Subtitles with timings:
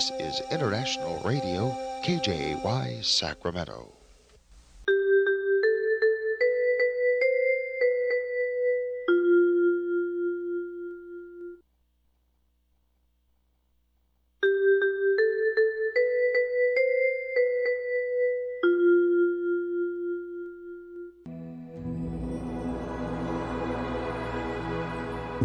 [0.00, 1.70] This is International Radio,
[2.02, 3.92] KJY Sacramento.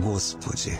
[0.01, 0.79] Господи,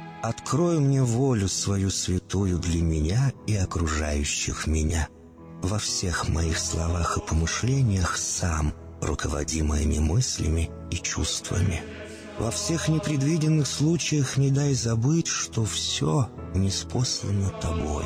[0.21, 5.07] открой мне волю свою святую для меня и окружающих меня.
[5.61, 11.81] Во всех моих словах и помышлениях сам, руководи моими мыслями и чувствами.
[12.39, 18.05] Во всех непредвиденных случаях не дай забыть, что все неспослано тобой.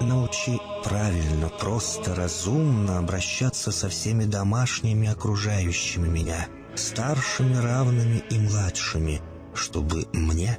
[0.00, 9.20] Научи правильно, просто, разумно обращаться со всеми домашними окружающими меня, старшими, равными и младшими–
[9.54, 10.58] чтобы мне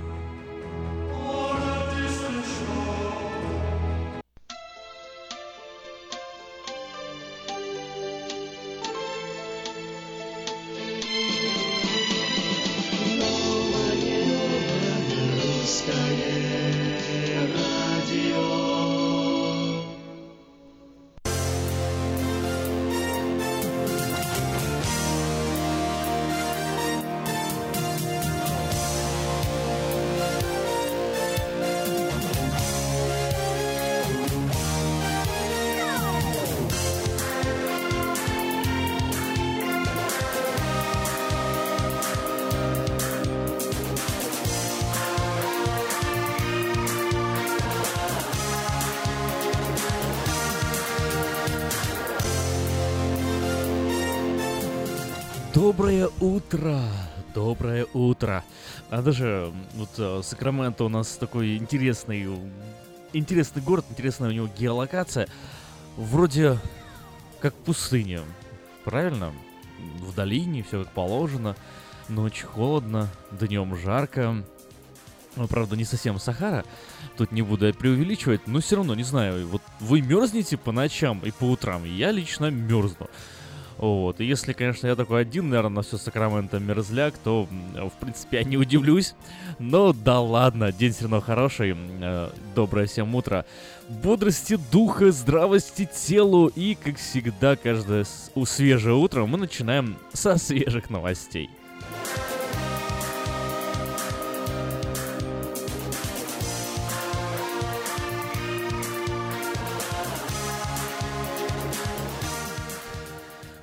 [55.61, 56.81] Доброе утро!
[57.35, 58.43] Доброе утро!
[58.89, 62.27] А даже вот э, Сакраменто у нас такой интересный,
[63.13, 65.27] интересный город, интересная у него геолокация.
[65.97, 66.57] Вроде
[67.41, 68.23] как пустыня,
[68.85, 69.33] правильно?
[69.99, 71.55] В долине все как положено,
[72.09, 74.43] ночь холодно, днем жарко.
[75.35, 76.65] Ну, правда, не совсем Сахара,
[77.17, 81.21] тут не буду я преувеличивать, но все равно, не знаю, вот вы мерзнете по ночам
[81.23, 83.11] и по утрам, я лично мерзну.
[83.81, 84.21] Вот.
[84.21, 88.43] И если, конечно, я такой один, наверное, на все Сакраменто мерзляк, то, в принципе, я
[88.43, 89.15] не удивлюсь.
[89.57, 91.75] Но да ладно, день все равно хороший.
[91.75, 93.43] Э, доброе всем утро.
[93.89, 98.05] Бодрости духа, здравости телу и, как всегда, каждое
[98.45, 101.49] свежее утро мы начинаем со свежих новостей.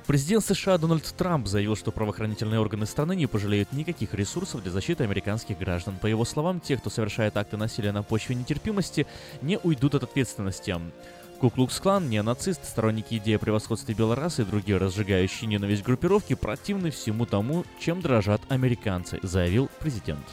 [0.09, 5.03] Президент США Дональд Трамп заявил, что правоохранительные органы страны не пожалеют никаких ресурсов для защиты
[5.03, 5.99] американских граждан.
[6.01, 9.05] По его словам, те, кто совершает акты насилия на почве нетерпимости,
[9.43, 10.75] не уйдут от ответственности.
[11.39, 17.27] Куклукс-клан, неонацисты, сторонники идеи о превосходстве белой расы и другие разжигающие ненависть группировки противны всему
[17.27, 20.25] тому, чем дрожат американцы, заявил президент.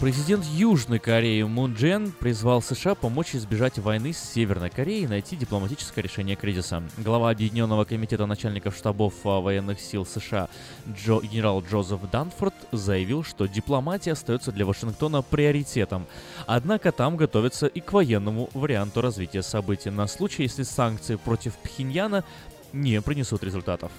[0.00, 5.36] Президент Южной Кореи Мун Джен призвал США помочь избежать войны с Северной Кореей и найти
[5.36, 6.82] дипломатическое решение кризиса.
[6.96, 10.48] Глава Объединенного комитета начальников штабов а, военных сил США
[10.88, 16.06] Джо, генерал Джозеф Данфорд заявил, что дипломатия остается для Вашингтона приоритетом.
[16.46, 22.24] Однако там готовится и к военному варианту развития событий на случай, если санкции против Пхеньяна
[22.72, 23.92] не принесут результатов.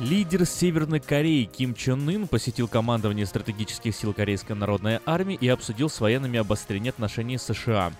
[0.00, 5.88] Лидер Северной Кореи Ким Чен Ын посетил командование стратегических сил Корейской народной армии и обсудил
[5.88, 7.92] с военными обострение отношений с США.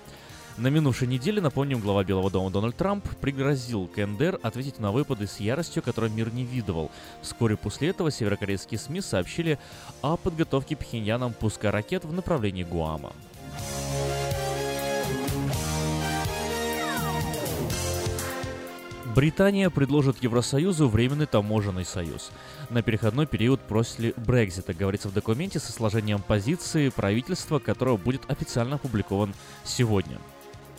[0.59, 5.41] На минувшей неделе, напомним, глава Белого дома Дональд Трамп пригрозил КНДР ответить на выпады с
[5.41, 6.91] яростью, которую мир не видывал.
[7.23, 9.59] Вскоре после этого северокорейские СМИ сообщили
[10.03, 13.13] о подготовке Пхеньяном пуска ракет в направлении Гуама.
[19.17, 22.31] Британия предложит Евросоюзу временный таможенный союз.
[22.69, 28.75] На переходной период после Брекзита, говорится в документе со сложением позиции правительства, которого будет официально
[28.77, 29.33] опубликован
[29.65, 30.19] сегодня.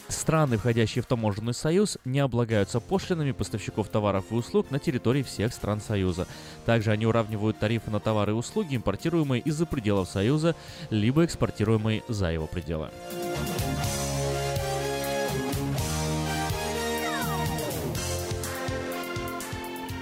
[0.08, 5.52] Страны, входящие в таможенный союз, не облагаются пошлинами поставщиков товаров и услуг на территории всех
[5.52, 6.28] стран союза.
[6.68, 10.56] Также они уравнивают тарифы на товары и услуги, импортируемые из-за пределов союза,
[10.92, 12.92] либо экспортируемые за его пределы.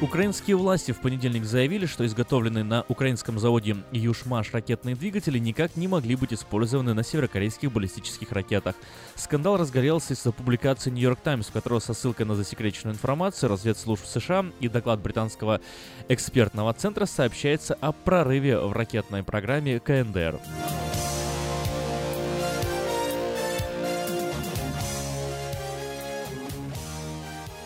[0.02, 5.88] Украинские власти в понедельник заявили, что изготовленные на украинском заводе Юшмаш ракетные двигатели никак не
[5.88, 8.76] могли быть использованы на северокорейских баллистических ракетах.
[9.16, 14.06] Скандал разгорелся из-за публикации New York Times, в которой со ссылкой на засекреченную информацию разведслужб
[14.06, 15.62] США и доклад британского
[16.10, 20.42] экспертного центра сообщается о прорыве в ракетной программе КНДР.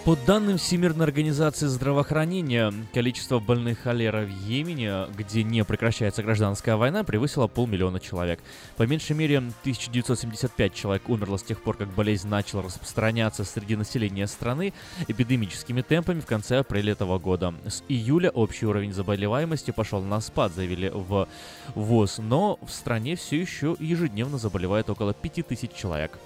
[0.10, 7.04] По данным Всемирной организации здравоохранения, количество больных холера в Йемене, где не прекращается гражданская война,
[7.04, 8.40] превысило полмиллиона человек.
[8.76, 14.26] По меньшей мере, 1975 человек умерло с тех пор, как болезнь начала распространяться среди населения
[14.26, 14.74] страны
[15.08, 17.54] эпидемическими темпами в конце апреля этого года.
[17.68, 21.28] С июля общий уровень заболеваемости пошел на спад, заявили в
[21.76, 26.18] ВОЗ, но в стране все еще ежедневно заболевает около 5000 человек.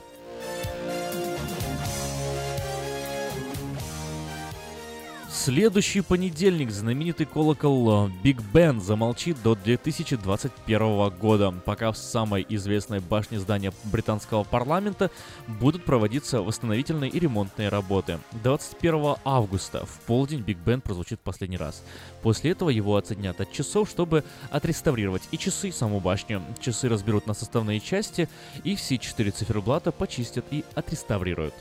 [5.43, 13.41] Следующий понедельник знаменитый колокол Биг Бен замолчит до 2021 года, пока в самой известной башне
[13.41, 15.11] здания британского парламента
[15.59, 18.19] будут проводиться восстановительные и ремонтные работы.
[18.43, 21.83] 21 августа в полдень Биг Бен прозвучит последний раз.
[22.21, 26.41] После этого его оценят от часов, чтобы отреставрировать и часы, и саму башню.
[26.61, 28.29] Часы разберут на составные части,
[28.63, 31.53] и все четыре циферблата почистят и отреставрируют.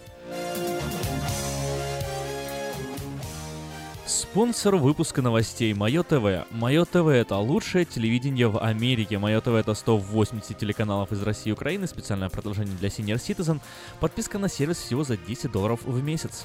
[4.13, 6.47] Спонсор выпуска новостей Мое ТВ.
[6.51, 9.17] Мое ТВ это лучшее телевидение в Америке.
[9.17, 13.61] Мое ТВ это 180 телеканалов из России и Украины, специальное продолжение для Senior Citizen.
[14.01, 16.45] Подписка на сервис всего за 10 долларов в месяц.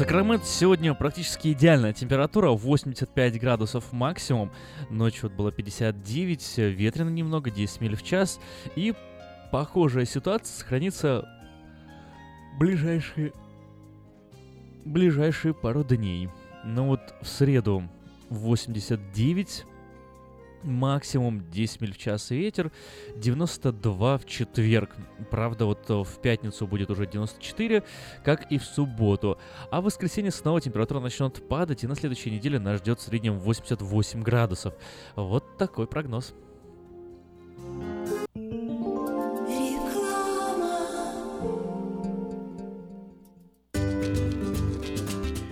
[0.00, 4.50] Сакраменто сегодня практически идеальная температура, 85 градусов максимум.
[4.88, 8.40] Ночью вот было 59, ветрено немного, 10 миль в час.
[8.76, 8.94] И
[9.52, 11.28] похожая ситуация сохранится
[12.58, 13.34] ближайшие,
[14.86, 16.30] ближайшие пару дней.
[16.64, 17.82] Но вот в среду
[18.30, 19.66] 89,
[20.62, 22.70] максимум 10 миль в час ветер,
[23.16, 24.96] 92 в четверг.
[25.30, 27.82] Правда, вот э, в пятницу будет уже 94,
[28.24, 29.38] как и в субботу.
[29.70, 33.38] А в воскресенье снова температура начнет падать, и на следующей неделе нас ждет в среднем
[33.38, 34.74] 88 градусов.
[35.16, 36.34] Вот такой прогноз.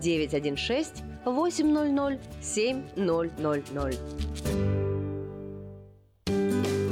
[0.00, 4.89] 916 800 7000.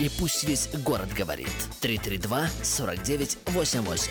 [0.00, 1.50] И пусть весь город говорит.
[1.80, 4.10] 332-4988.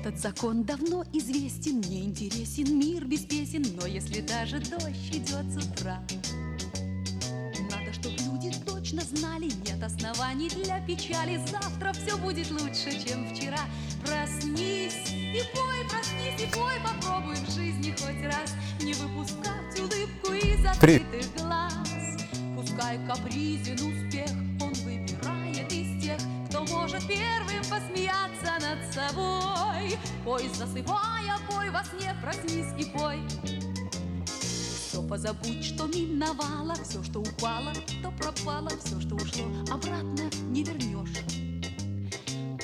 [0.00, 5.58] Этот закон давно известен, мне интересен мир без песен, но если даже дождь идет с
[5.58, 6.02] утра,
[7.70, 13.60] надо, чтоб люди точно знали, нет оснований для печали, завтра все будет лучше, чем вчера.
[14.02, 20.64] Проснись и пой, проснись и пой, попробуй в жизни хоть раз не выпускать улыбку из
[20.64, 22.16] открытых глаз.
[22.56, 24.30] Пускай капризен успех,
[24.62, 27.69] он выбирает из тех, кто может первым
[29.90, 29.98] собой.
[30.24, 33.20] Пой, засыпая, пой во сне, проснись и пой.
[34.26, 41.24] Все позабудь, что миновало, все, что упало, то пропало, все, что ушло, обратно не вернешь.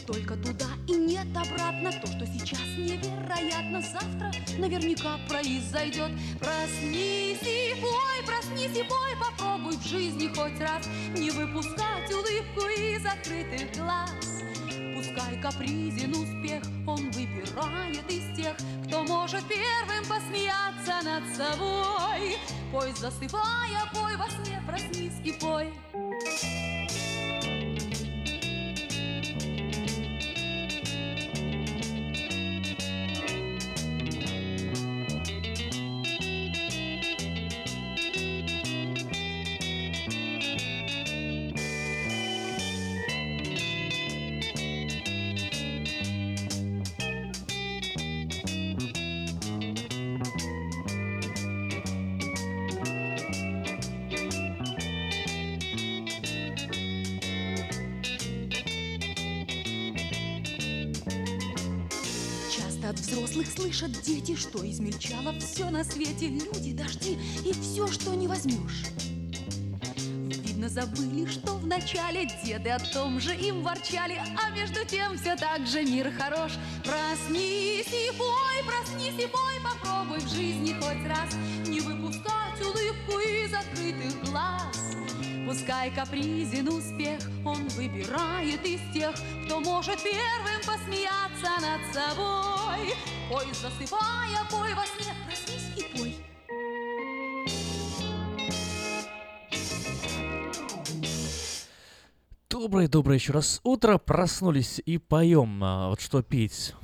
[0.06, 8.24] Только туда и нет обратно То, что сейчас невероятно Завтра наверняка произойдет Проснись и пой,
[8.24, 14.35] проснись и пой Попробуй в жизни хоть раз Не выпускать улыбку из открытых глаз
[14.96, 22.38] Пускай капризен успех Он выбирает из тех Кто может первым посмеяться над собой.
[22.72, 25.70] Пой, засыпая, пой во сне Проснись и пой
[62.96, 68.26] от взрослых слышат дети, что измельчало все на свете, люди, дожди и все, что не
[68.26, 68.84] возьмешь.
[70.44, 75.36] Видно, забыли, что в начале деды о том же им ворчали, а между тем все
[75.36, 76.52] так же мир хорош.
[76.84, 81.34] Проснись и пой, проснись и пой, попробуй в жизни хоть раз
[81.66, 84.76] не выпускать улыбку из открытых глаз.
[85.46, 92.65] Пускай капризен успех, он выбирает из тех, кто может первым посмеяться над собой.
[93.30, 96.16] Пой, засыпая, пой во сне, проснись и пой.
[102.50, 103.98] Доброе-доброе еще раз утро.
[103.98, 105.64] Проснулись и поем.
[105.64, 106.74] А, вот что петь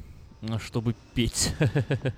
[0.59, 1.55] чтобы петь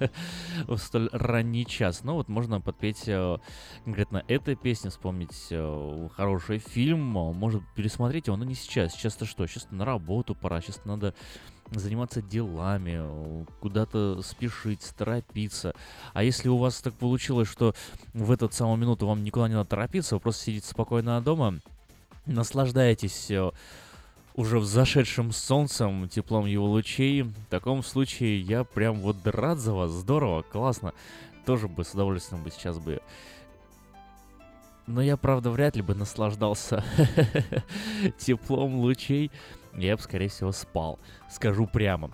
[0.66, 2.04] в столь ранний час.
[2.04, 3.37] Ну вот можно подпеть э,
[3.85, 8.95] конкретно этой песни, вспомнить э, хороший фильм, а, может пересмотреть его, но не сейчас.
[8.95, 9.47] Сейчас-то что?
[9.47, 11.14] Сейчас на работу пора, сейчас надо
[11.71, 15.75] заниматься делами, э, куда-то спешить, торопиться.
[16.12, 17.75] А если у вас так получилось, что
[18.12, 21.61] в эту самую минуту вам никуда не надо торопиться, вы просто сидите спокойно дома,
[22.26, 23.30] наслаждаетесь
[24.35, 27.23] уже взошедшим солнцем, теплом его лучей.
[27.23, 30.92] В таком случае я прям вот рад за вас, здорово, классно.
[31.47, 33.00] Тоже бы с удовольствием бы сейчас бы...
[34.87, 36.85] Но я, правда, вряд ли бы наслаждался
[38.18, 39.30] теплом лучей.
[39.76, 40.99] Я бы, скорее всего, спал,
[41.31, 42.11] скажу прямо.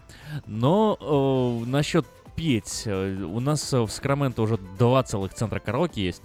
[0.47, 2.85] Но э, насчет петь.
[2.87, 6.23] Э, у нас в Сакраменто уже два целых центра караоке есть.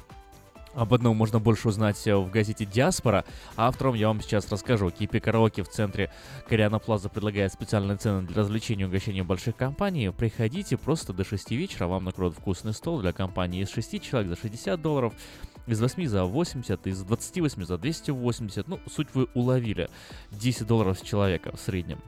[0.75, 3.23] Об одном можно больше узнать э, в газете «Диаспора»,
[3.55, 4.91] а о втором я вам сейчас расскажу.
[4.91, 6.11] Кипи Караоке в центре
[6.49, 10.11] Кориана Плаза предлагает специальные цены для развлечения и угощения больших компаний.
[10.11, 14.35] Приходите просто до 6 вечера, вам накроют вкусный стол для компании из 6 человек за
[14.35, 15.13] 60 долларов,
[15.67, 18.67] из 8 за 80, из 28 за 280.
[18.67, 19.89] Ну, суть вы уловили.
[20.31, 21.99] 10 долларов с человека в среднем.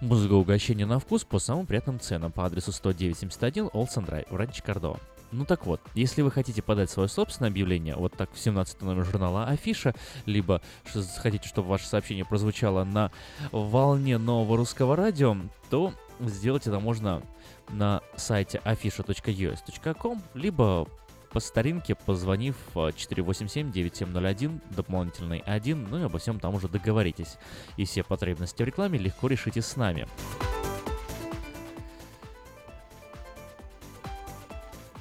[0.00, 4.62] Музыка угощения на вкус по самым приятным ценам по адресу 10971 Олсен Драйв в Ранче
[4.62, 4.98] Кордова.
[5.32, 9.04] Ну так вот, если вы хотите подать свое собственное объявление, вот так в 17 номер
[9.04, 9.94] журнала Афиша,
[10.26, 10.60] либо
[11.18, 13.12] хотите, чтобы ваше сообщение прозвучало на
[13.52, 15.36] волне нового русского радио,
[15.68, 17.22] то сделать это можно
[17.68, 20.88] на сайте afisha.us.com, либо
[21.30, 27.38] по старинке, позвонив 487-9701, дополнительный 1, ну и обо всем там уже договоритесь.
[27.76, 30.06] И все потребности в рекламе легко решите с нами.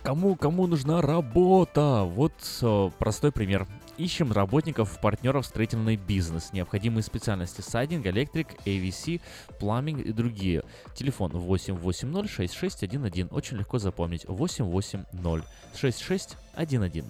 [0.04, 2.04] Кому, кому нужна работа?
[2.04, 3.68] Вот э, простой пример.
[4.00, 6.54] Ищем работников, партнеров в строительный бизнес.
[6.54, 9.20] Необходимые специальности сайдинг, электрик, AVC,
[9.60, 10.64] пламинг и другие.
[10.96, 13.34] Телефон 880-6611.
[13.34, 14.24] Очень легко запомнить.
[14.24, 17.04] 880-6611.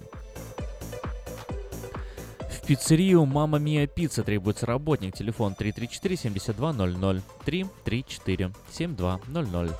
[2.50, 5.14] В пиццерию «Мама Мия Пицца» требуется работник.
[5.14, 7.22] Телефон 334-7200.
[7.46, 9.72] 334-7200.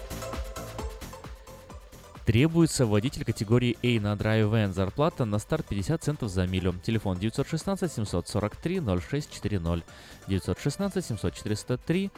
[2.31, 4.73] Требуется водитель категории A на Drive Van.
[4.73, 6.73] Зарплата на старт 50 центов за милю.
[6.81, 9.85] Телефон 916 743 0640.
[10.29, 12.11] 916 743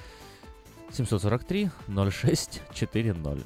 [0.91, 3.39] 743 0640.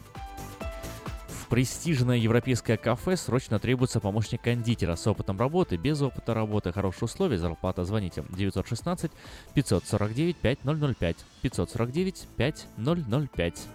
[1.28, 7.04] В престижное европейское кафе срочно требуется помощник кондитера с опытом работы, без опыта работы, хорошие
[7.04, 7.84] условия, зарплата.
[7.84, 9.12] Звоните 916
[9.54, 13.68] 549 5005 549 5005.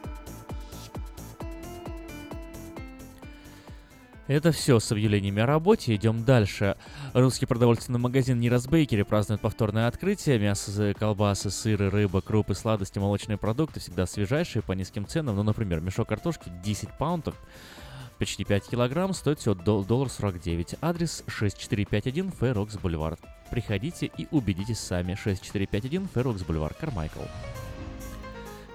[4.31, 5.93] Это все с объявлениями о работе.
[5.93, 6.77] Идем дальше.
[7.13, 10.39] Русский продовольственный магазин Нирас Bakery празднует повторное открытие.
[10.39, 15.35] Мясо, колбасы, сыры, рыба, крупы, сладости, молочные продукты всегда свежайшие по низким ценам.
[15.35, 17.35] Ну, например, мешок картошки 10 паунтов
[18.19, 20.75] почти 5 килограмм, стоит всего доллар 49.
[20.79, 23.17] Адрес 6451 Фэрокс Boulevard.
[23.49, 25.15] Приходите и убедитесь сами.
[25.15, 27.19] 6451 Фэрокс Boulevard, Кармайкл.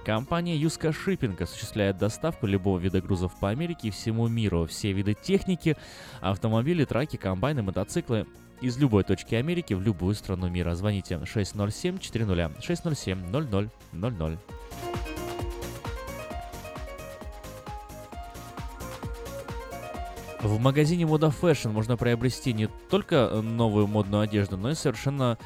[0.06, 4.64] Компания Юска Shipping осуществляет доставку любого вида грузов по Америке и всему миру.
[4.66, 5.76] Все виды техники,
[6.20, 8.24] автомобили, траки, комбайны, мотоциклы
[8.60, 10.76] из любой точки Америки в любую страну мира.
[10.76, 13.32] Звоните 607 400 607
[13.92, 14.38] 0000.
[20.40, 25.38] В магазине Moda Fashion можно приобрести не только новую модную одежду, но и совершенно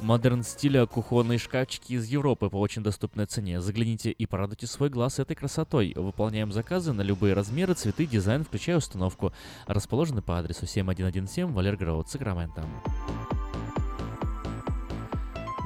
[0.00, 3.60] модерн стиля кухонные шкафчики из Европы по очень доступной цене.
[3.60, 5.94] Загляните и порадуйте свой глаз этой красотой.
[5.96, 9.32] Выполняем заказы на любые размеры, цветы, дизайн, включая установку.
[9.66, 12.64] Расположены по адресу 7117 Валерграут, Сакраменто.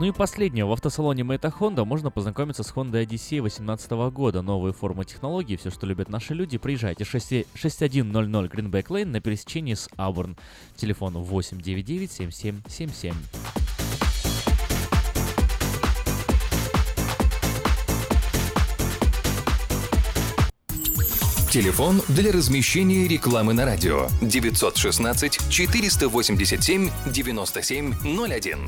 [0.03, 0.65] Ну и последнее.
[0.65, 4.43] В автосалоне Мэйта Honda можно познакомиться с Honda Odyssey 2018 года.
[4.43, 6.59] Новые формы технологий, все, что любят наши люди.
[6.59, 7.47] Приезжайте 6100
[8.49, 10.37] Greenback Lane на пересечении с Auburn.
[10.75, 13.15] Телефон 899 7777.
[21.49, 28.59] Телефон для размещения рекламы на радио 916 487 9701.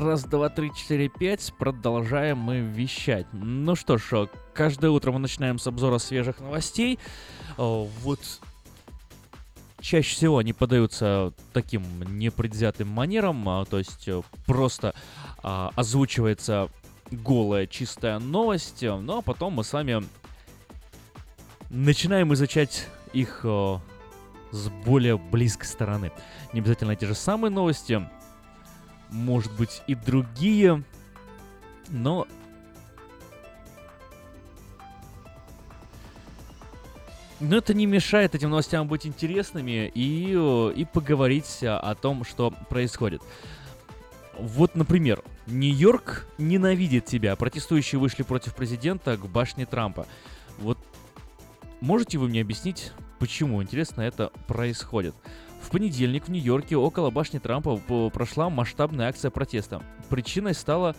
[0.00, 1.52] Раз, два, три, четыре, пять.
[1.58, 3.26] Продолжаем мы вещать.
[3.32, 6.98] Ну что ж, каждое утро мы начинаем с обзора свежих новостей.
[7.58, 8.20] Вот
[9.80, 11.82] чаще всего они подаются таким
[12.18, 14.94] непредвзятым манером, а, то есть э, просто
[15.42, 16.70] а, озвучивается
[17.10, 20.02] голая чистая новость, ну а потом мы с вами
[21.68, 23.76] начинаем изучать их э,
[24.52, 26.12] с более близкой стороны.
[26.52, 28.00] Не обязательно те же самые новости,
[29.12, 30.82] может быть и другие,
[31.88, 32.26] но
[37.40, 40.30] Но это не мешает этим новостям быть интересными и,
[40.76, 43.20] и поговорить о том, что происходит.
[44.38, 47.34] Вот, например, Нью-Йорк ненавидит тебя.
[47.34, 50.06] Протестующие вышли против президента к башне Трампа.
[50.58, 50.78] Вот
[51.80, 55.16] можете вы мне объяснить, почему, интересно, это происходит?
[55.72, 57.78] Понедельник в Нью-Йорке около башни Трампа
[58.12, 59.82] прошла масштабная акция протеста.
[60.10, 60.94] Причиной стала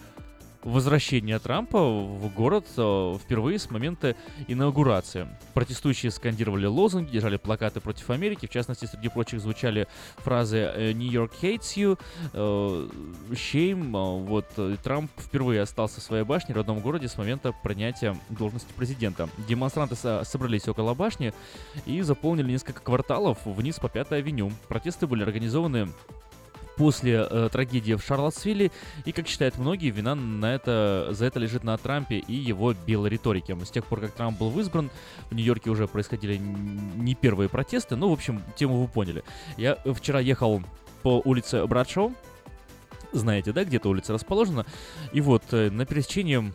[0.64, 4.16] возвращение Трампа в город э, впервые с момента
[4.48, 5.28] инаугурации.
[5.54, 8.48] Протестующие скандировали лозунги, держали плакаты против Америки.
[8.48, 12.00] В частности, среди прочих звучали фразы э, «New York hates you»,
[12.34, 12.90] э,
[13.32, 14.24] «Shame».
[14.24, 14.48] Вот
[14.84, 19.30] Трамп впервые остался в своей башне в родном городе с момента принятия должности президента.
[19.48, 21.34] Демонстранты собрались около башни
[21.86, 24.52] и заполнили несколько кварталов вниз по Пятой авеню.
[24.68, 25.90] Протесты были организованы
[26.78, 28.72] после э, трагедии в Шарлотсвилле,
[29.06, 33.10] и, как считают многие, вина на это, за это лежит на Трампе и его белой
[33.10, 33.58] риторике.
[33.64, 34.92] С тех пор, как Трамп был избран,
[35.30, 39.24] в Нью-Йорке уже происходили не первые протесты, ну, в общем, тему вы поняли.
[39.58, 40.62] Я вчера ехал
[41.02, 42.14] по улице Братшоу,
[43.12, 44.66] знаете, да, где-то улица расположена,
[45.12, 46.54] и вот э, на пересечении,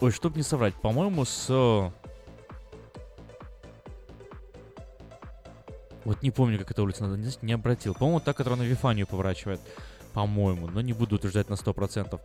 [0.00, 1.92] ой, чтоб не соврать, по-моему, с
[6.04, 7.94] Вот не помню, как эта улица надо, не обратил.
[7.94, 9.60] По-моему, та, которая на Вифанию поворачивает.
[10.12, 12.20] По-моему, но не буду утверждать на 100%.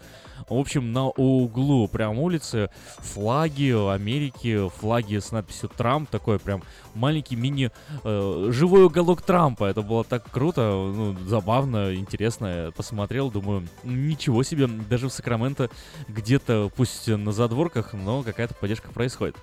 [0.48, 6.62] В общем, на углу прям улицы флаги Америки, флаги с надписью Трамп, такой прям
[6.94, 7.72] маленький мини
[8.04, 9.65] э, живой уголок Трампа.
[9.65, 12.72] Это было так круто, ну, забавно, интересно.
[12.78, 15.72] Посмотрел, думаю, ничего себе, даже в Сакраменто
[16.08, 19.36] где-то, пусть на задворках, но какая-то поддержка происходит.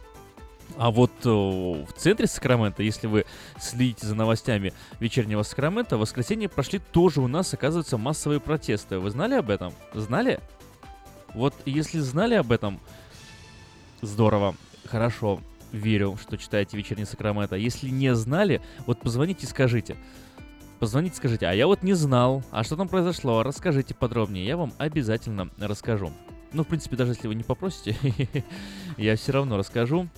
[0.77, 3.25] А вот э, в центре Сакрамента, если вы
[3.59, 8.99] следите за новостями вечернего Сакрамента, в воскресенье прошли тоже у нас, оказывается, массовые протесты.
[8.99, 9.73] Вы знали об этом?
[9.95, 10.41] Знали?
[11.35, 12.81] Вот если знали об этом,
[14.03, 15.41] здорово, хорошо,
[15.73, 17.57] верю, что читаете вечерний Сакрамента.
[17.57, 19.97] Если не знали, вот позвоните и скажите.
[20.79, 24.75] Позвоните, скажите, а я вот не знал, а что там произошло, расскажите подробнее, я вам
[24.77, 26.13] обязательно расскажу.
[26.53, 27.97] Ну, в принципе, даже если вы не попросите,
[28.99, 30.09] я все равно расскажу.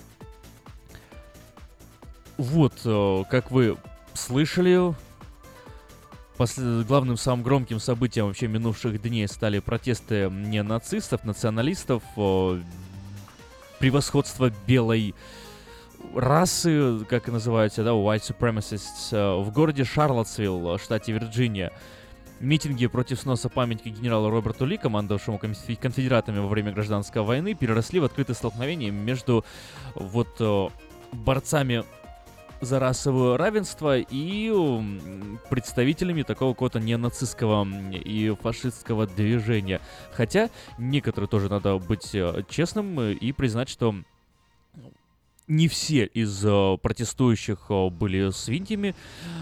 [2.39, 3.75] Вот, э, как вы
[4.13, 4.95] слышали,
[6.37, 12.01] После, главным самым громким событием вообще минувших дней стали протесты не нацистов, националистов,
[13.77, 15.13] превосходство белой
[16.15, 21.73] расы, как и называются, да, white supremacists, э, в городе Шарлотсвилл, штате Вирджиния.
[22.39, 28.05] Митинги против сноса памятника генералу Роберту Ли, командовавшему конфедератами во время гражданской войны, переросли в
[28.05, 29.43] открытые столкновения между
[29.93, 30.67] вот э,
[31.11, 31.83] борцами
[32.61, 34.51] за расовое равенство и
[35.49, 39.81] представителями такого какого-то ненацистского и фашистского движения.
[40.11, 43.95] Хотя некоторые тоже надо быть э, честным и признать, что
[45.47, 48.93] не все из э, протестующих э, были свиньями.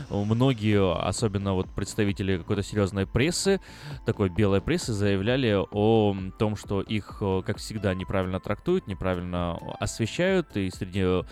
[0.09, 3.59] Многие, особенно вот представители какой-то серьезной прессы,
[4.05, 10.69] такой белой прессы, заявляли о том, что их, как всегда, неправильно трактуют, неправильно освещают, и
[10.69, 11.25] среди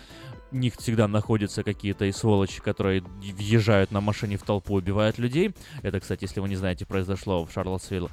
[0.52, 5.52] них всегда находятся какие-то и сволочи, которые въезжают на машине в толпу, убивают людей.
[5.82, 8.08] Это, кстати, если вы не знаете, произошло в Шарлотсвилле.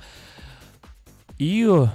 [1.40, 1.86] И э,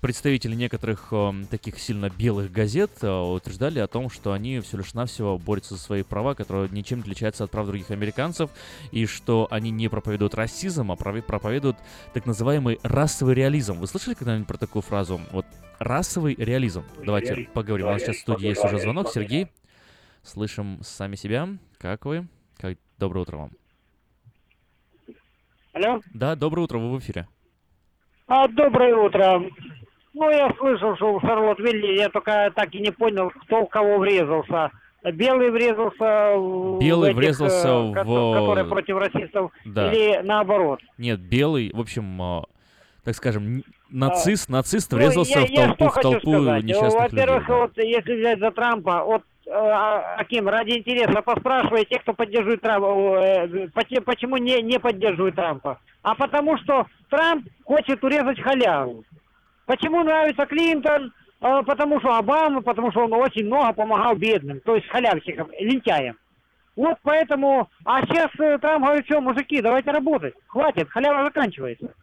[0.00, 4.94] представители некоторых э, таких сильно белых газет э, утверждали о том, что они все лишь
[4.94, 8.50] навсего борются за свои права, которые ничем не отличаются от прав других американцев,
[8.92, 11.76] и что они не проповедуют расизм, а проповедуют
[12.14, 13.74] так называемый расовый реализм.
[13.74, 15.20] Вы слышали когда-нибудь про такую фразу?
[15.32, 15.46] Вот
[15.78, 16.84] расовый реализм.
[17.04, 17.88] Давайте поговорим.
[17.88, 19.10] У нас сейчас в студии есть уже звонок.
[19.12, 19.48] Сергей,
[20.26, 21.46] Слышим сами себя.
[21.78, 22.26] Как вы?
[22.58, 22.76] Как...
[22.98, 23.50] Доброе утро вам.
[25.72, 26.00] Алло?
[26.12, 27.28] Да, доброе утро, вы в эфире.
[28.26, 29.40] А, доброе утро.
[30.14, 33.98] Ну, я слышал, что в Шарлотвилле, я только так и не понял, кто в кого
[33.98, 34.70] врезался.
[35.12, 37.94] белый врезался в Белый этих, врезался э, в-
[38.34, 39.92] которые против расистов, Да.
[39.92, 40.80] или наоборот?
[40.98, 42.42] Нет, белый, в общем, а,
[43.04, 46.64] так скажем, н- нацист, нацист Ну, врезался я, в я толпу, что в толпу сказать.
[46.64, 47.26] несчастных людей.
[47.26, 52.12] Во-первых, вот если взять за Трампа, вот э, а- Аким, ради интереса поспрашивай тех, кто
[52.14, 52.86] поддерживает Трампа,
[53.22, 55.78] э, почему не, не поддерживает Трампа.
[56.02, 59.04] А потому что Трамп хочет урезать халяву.
[59.66, 61.12] Почему нравится Клинтон?
[61.40, 66.16] Э, Потому что Обама, потому что он очень много помогал бедным, то есть халявщикам, лентяям.
[66.74, 71.94] Вот поэтому, а сейчас э, Трамп говорит, что, мужики, давайте работать, хватит, халява заканчивается.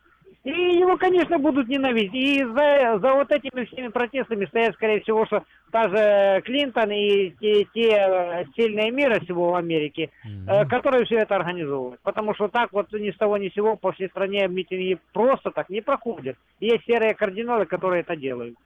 [0.43, 2.13] И его, конечно, будут ненавидеть.
[2.13, 7.29] И за, за вот этими всеми протестами стоят, скорее всего, что та же Клинтон и
[7.39, 12.01] те, те э, сильные мира всего в Америке, э, которые все это организовывают.
[12.03, 15.51] Потому что так вот ни с того ни с сего по всей стране митинги просто
[15.51, 16.35] так не проходят.
[16.59, 18.57] Есть серые кардиналы, которые это делают.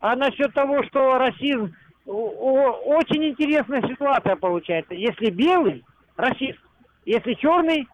[0.00, 1.74] А насчет того, что расизм,
[2.06, 4.94] очень интересная ситуация получается.
[4.94, 5.84] Если белый,
[6.16, 6.58] расист.
[7.04, 7.86] Если черный,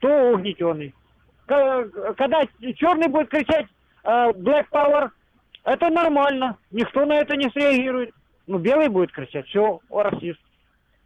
[0.00, 0.94] то угнетенный.
[1.46, 2.42] Когда
[2.76, 3.66] черный будет кричать
[4.04, 5.10] э, Black Power,
[5.64, 6.56] это нормально.
[6.70, 8.14] Никто на это не среагирует.
[8.46, 10.40] Ну, белый будет кричать, все, расист.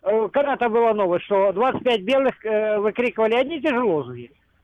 [0.02, 3.82] Э, Когда-то была новость, что 25 белых э, выкрикивали одни те же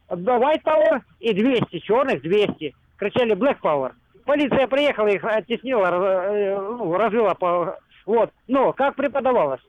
[0.09, 2.75] White Power и 200 черных, 200.
[2.97, 3.93] Кричали Black Power.
[4.25, 7.79] Полиция приехала, их оттеснила, э, ну, развела по...
[8.07, 8.31] Вот.
[8.49, 9.61] Но, как преподавалось,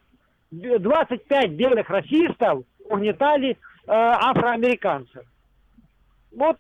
[0.52, 3.56] 25 белых расистов угнетали э,
[3.88, 5.24] афроамериканцев.
[6.36, 6.58] Вот,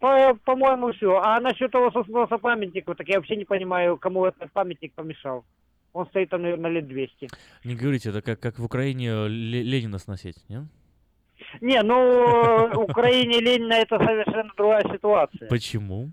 [0.00, 1.18] по- по-моему, все.
[1.18, 5.44] А насчет того сосноса памятника, так я вообще не понимаю, кому этот памятник помешал.
[5.92, 7.28] Он стоит там, наверное, лет 200.
[7.64, 10.66] Не говорите, это как, как в Украине э, Ле- Ленина сносить, не?
[11.60, 15.48] Не, ну, в Украине Ленина это совершенно другая ситуация.
[15.48, 16.10] Почему?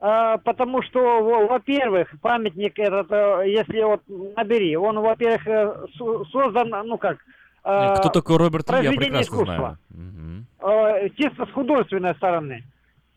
[0.00, 4.02] А, потому что, во- во-первых, памятник этот, э, если вот
[4.36, 7.18] набери, он, во-первых, э, со- создан, ну как...
[7.64, 9.78] э, Кто такой Роберт Ли, я прекрасно искусства.
[9.90, 10.46] знаю.
[10.60, 12.64] Э, чисто с художественной стороны.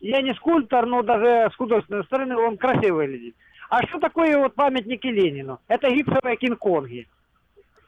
[0.00, 3.34] Я не скульптор, но даже с художественной стороны он красиво выглядит.
[3.70, 5.58] А что такое вот памятники Ленину?
[5.68, 7.06] Это гипсовые Кинг-Конги,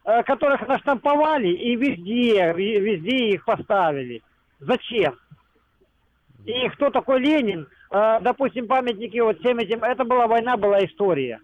[0.04, 4.22] э, которых наштамповали и везде, везде их поставили.
[4.58, 5.16] Зачем?
[6.46, 7.68] И кто такой Ленин?
[7.90, 11.40] Э, допустим, памятники вот всем этим, это была война, была история.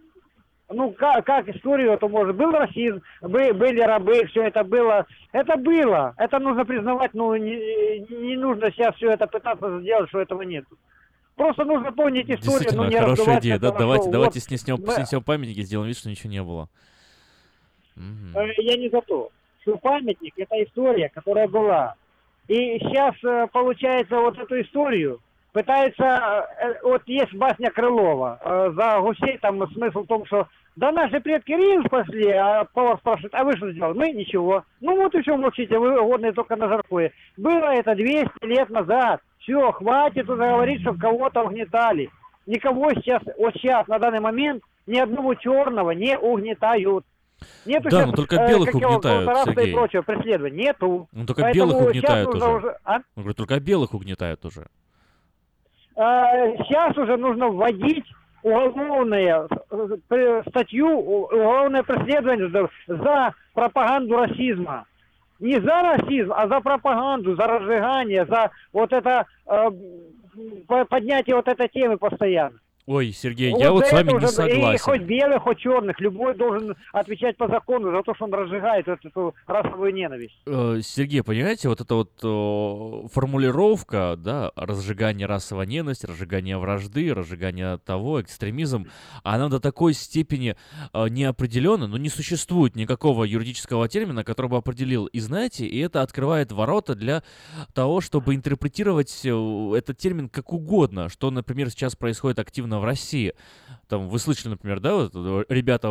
[0.69, 2.35] Ну, как, как историю это может?
[2.35, 5.07] Был расизм, бы- были рабы, все это было.
[5.33, 6.15] Это было.
[6.17, 10.65] Это нужно признавать, ну, не, не нужно сейчас все это пытаться сделать, что этого нет.
[11.37, 13.59] Просто нужно помнить историю, но не хорошая идея.
[13.59, 16.69] Да, давайте, что давайте вот снесем, мы- снесем памятники, сделаем вид, что ничего не было.
[17.97, 19.31] Э, Я не за то.
[19.63, 21.95] Что памятник– это история, которая была.
[22.49, 25.21] И сейчас, э, получается, вот эту историю
[25.61, 26.47] пытается...
[26.61, 28.39] э, Вот есть басня Крылова.
[28.45, 32.99] э, За гусей там смысл в том, что да наши предки рис спасли, а повар
[32.99, 33.97] спрашивает, а вы что сделали?
[33.99, 34.63] Мы ничего.
[34.83, 37.13] Ну вот и все, молчите, вы годные только на жаркое.
[37.39, 39.21] Было это 200 лет назад.
[39.39, 42.11] Все, хватит уже говорить, что кого-то угнетали.
[42.47, 47.05] Никого сейчас, вот сейчас, на данный момент, ни одного черного не угнетают.
[47.65, 49.71] Нету Да, щас, но только э, белых какого- угнетают, Сергей.
[49.71, 50.65] и прочего преследования.
[50.67, 51.09] Нету.
[51.13, 52.77] Ну только Поэтому белых угнетают нужно уже.
[52.85, 52.93] а?
[52.95, 54.67] Я говорю, только белых угнетают уже.
[55.97, 58.05] Сейчас уже нужно вводить
[58.43, 59.49] уголовное
[60.11, 64.85] э, статью, уголовное преследование за, пропаганду расизма.
[65.41, 69.71] Не за расизм, а за пропаганду, за разжигание, за вот это э,
[70.69, 72.59] по- поднятие вот этой темы постоянно.
[72.87, 74.85] Ой, Сергей, я вот с вами не уже- И согласен.
[74.85, 79.05] хоть белых, хоть черных, любой должен отвечать по закону за то, что он разжигает вот
[79.05, 80.37] эту расовую ненависть.
[80.47, 87.79] Э, Сергей, понимаете, вот эта вот э, формулировка, да, разжигание расовой ненависти, разжигание вражды, разжигание
[87.79, 88.87] того, экстремизм,
[89.25, 90.55] она до такой степени
[90.93, 95.07] э, неопределенна, но не существует никакого юридического термина, который бы определил.
[95.07, 97.25] И знаете, и это открывает ворота для
[97.75, 103.35] того, чтобы интерпретировать э, этот термин как угодно, что, например, сейчас происходит активно в России.
[103.89, 105.89] Там вы слышали, например, да, вот, э, ребята,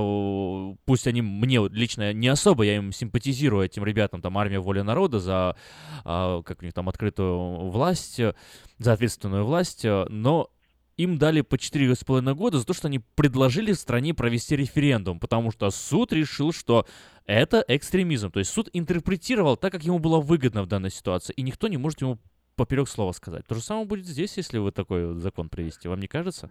[0.85, 4.83] пусть они мне вот лично не особо, я им симпатизирую, этим ребятам, там, армия воля
[4.83, 5.55] народа за,
[6.03, 8.35] а, как у них там, открытую власть, э,
[8.79, 10.49] за ответственную власть, э, но
[10.97, 15.51] им дали по 4,5 года за то, что они предложили в стране провести референдум, потому
[15.51, 16.85] что суд решил, что
[17.25, 18.31] это экстремизм.
[18.31, 21.77] То есть суд интерпретировал так, как ему было выгодно в данной ситуации, и никто не
[21.77, 22.19] может ему
[22.55, 23.45] поперек слова сказать.
[23.47, 25.87] То же самое будет здесь, если вы такой вот закон привести.
[25.87, 26.49] Вам не кажется?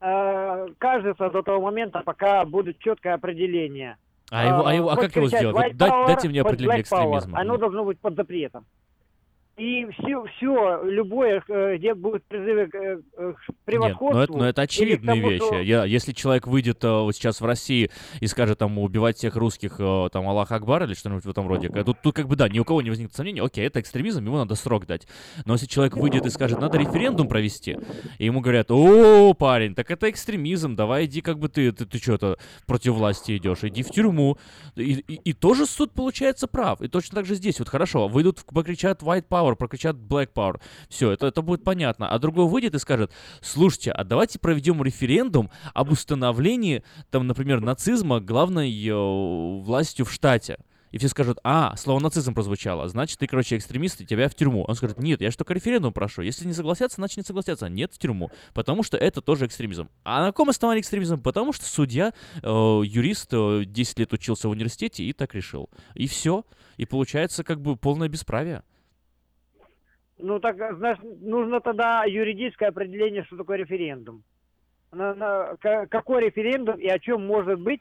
[0.00, 3.96] Э, кажется до того момента, пока будет четкое определение.
[4.30, 5.74] А, его, а, его, а хоть как его сделать?
[5.74, 7.38] power, дайте мне определение экстремизма.
[7.38, 8.64] Оно должно быть под запретом.
[9.58, 13.34] И все, все, любое, э, где будут призывы к, э, к Нет,
[13.66, 14.12] превосходству.
[14.14, 15.44] но это, но это очевидные тому, вещи.
[15.44, 19.36] что- Я, если человек выйдет э, вот сейчас в России и скажет там убивать всех
[19.36, 22.58] русских, там Аллах Акбар или что-нибудь в этом роде, тут, тут как бы да, ни
[22.60, 25.06] у кого не возникнет сомнения, окей, это экстремизм, ему надо срок дать.
[25.44, 27.76] Но если человек выйдет и скажет, надо референдум провести,
[28.18, 31.98] и ему говорят, о, парень, так это экстремизм, давай иди как бы ты, ты, ты
[31.98, 34.38] что-то против власти идешь, иди в тюрьму.
[34.76, 36.80] И, и, и тоже суд получается прав.
[36.80, 41.10] И точно так же здесь, вот хорошо, выйдут, покричат white power, прокричат black power, все,
[41.10, 42.08] это, это будет понятно.
[42.08, 48.20] А другой выйдет и скажет, слушайте, а давайте проведем референдум об установлении, там, например, нацизма
[48.20, 48.94] главной э,
[49.62, 50.58] властью в штате.
[50.92, 54.64] И все скажут, а, слово нацизм прозвучало, значит, ты, короче, экстремист, и тебя в тюрьму.
[54.68, 56.20] Он скажет, нет, я только референдум прошу.
[56.20, 57.68] Если не согласятся, значит, не согласятся.
[57.68, 58.30] Нет, в тюрьму.
[58.52, 59.88] Потому что это тоже экстремизм.
[60.04, 61.20] А на каком основании экстремизм?
[61.20, 65.70] Потому что судья, э, юрист, э, 10 лет учился в университете и так решил.
[65.94, 66.44] И все.
[66.76, 68.62] И получается как бы полное бесправие.
[70.22, 74.22] Ну так, значит, нужно тогда юридическое определение, что такое референдум.
[74.92, 77.80] На- на- ка- какой референдум и о чем может быть,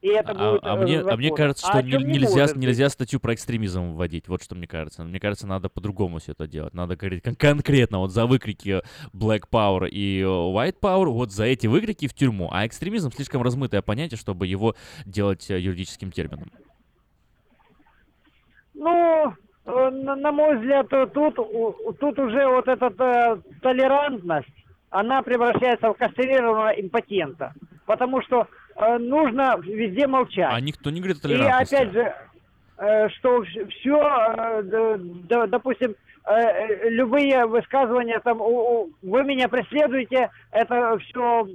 [0.00, 2.46] и это А, будет а э, мне, а мне кажется, А что о не- нельзя,
[2.54, 4.28] нельзя статью про экстремизм вводить.
[4.28, 5.02] Вот что мне кажется.
[5.02, 6.72] Мне кажется, надо по-другому все это делать.
[6.72, 11.44] Надо говорить кон- конкретно вот за выкрики Black Power и э, White Power, вот за
[11.46, 12.48] эти выкрики в тюрьму.
[12.52, 16.48] А экстремизм слишком размытое понятие, чтобы его делать э, юридическим термином.
[18.74, 21.36] Ну, на, на мой взгляд, э, тут,
[22.00, 24.48] тут уже вот эта э, толерантность,
[24.90, 27.54] она превращается в кастрированного импотента.
[27.86, 28.46] Потому что
[28.76, 30.50] э, нужно везде молчать.
[30.52, 31.74] А никто не говорит о И толерантности.
[31.74, 32.14] опять же,
[32.78, 34.62] э, что все,
[35.46, 35.94] допустим,
[36.24, 41.46] э, э, любые высказывания там, вы меня преследуете, это все,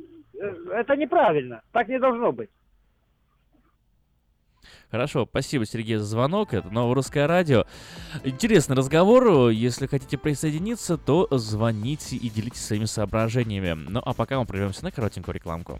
[0.73, 2.49] это неправильно, так не должно быть.
[4.89, 6.53] Хорошо, спасибо, Сергей, за звонок.
[6.53, 7.65] Это Новое Русское Радио.
[8.23, 9.49] Интересный разговор.
[9.49, 13.73] Если хотите присоединиться, то звоните и делитесь своими соображениями.
[13.73, 15.79] Ну, а пока мы прервемся на коротенькую рекламку.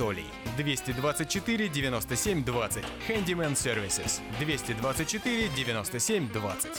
[0.01, 0.25] Анатолий.
[0.57, 2.83] 224 97 20.
[3.07, 4.19] Handyman Services.
[4.39, 6.71] 224 97 20.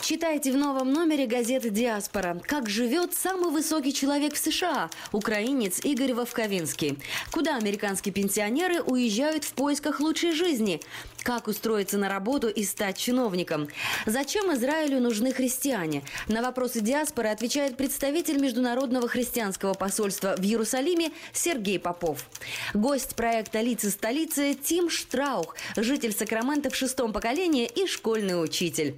[0.00, 2.40] Читайте в новом номере газеты «Диаспора».
[2.46, 6.98] Как живет самый высокий человек в США– украинец Игорь Вовковинский.
[7.30, 10.80] Куда американские пенсионеры уезжают в поисках лучшей жизни?
[11.22, 13.68] Как устроиться на работу и стать чиновником?
[14.06, 16.02] Зачем Израилю нужны христиане?
[16.26, 22.26] На вопросы диаспоры отвечает представитель Международного христианского посольства в Иерусалиме Сергей Попов.
[22.74, 28.96] Гость проекта «Лица столицы» Тим Штраух, житель Сакрамента в шестом поколении и школьный учитель.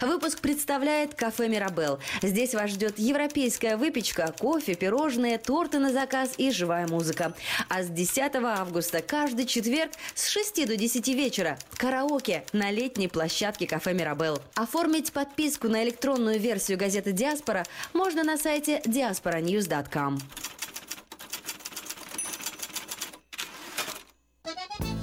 [0.00, 1.98] Выпуск представляет кафе «Мирабел».
[2.22, 7.34] Здесь вас ждет европейская выпечка, кофе, пирожные, торты на заказ и живая музыка.
[7.68, 13.66] А с 10 августа каждый четверг с 6 до 10 вечера Караоке на летней площадке
[13.66, 14.40] кафе «Мирабел».
[14.54, 20.18] Оформить подписку на электронную версию газеты «Диаспора» можно на сайте diasporanews.com.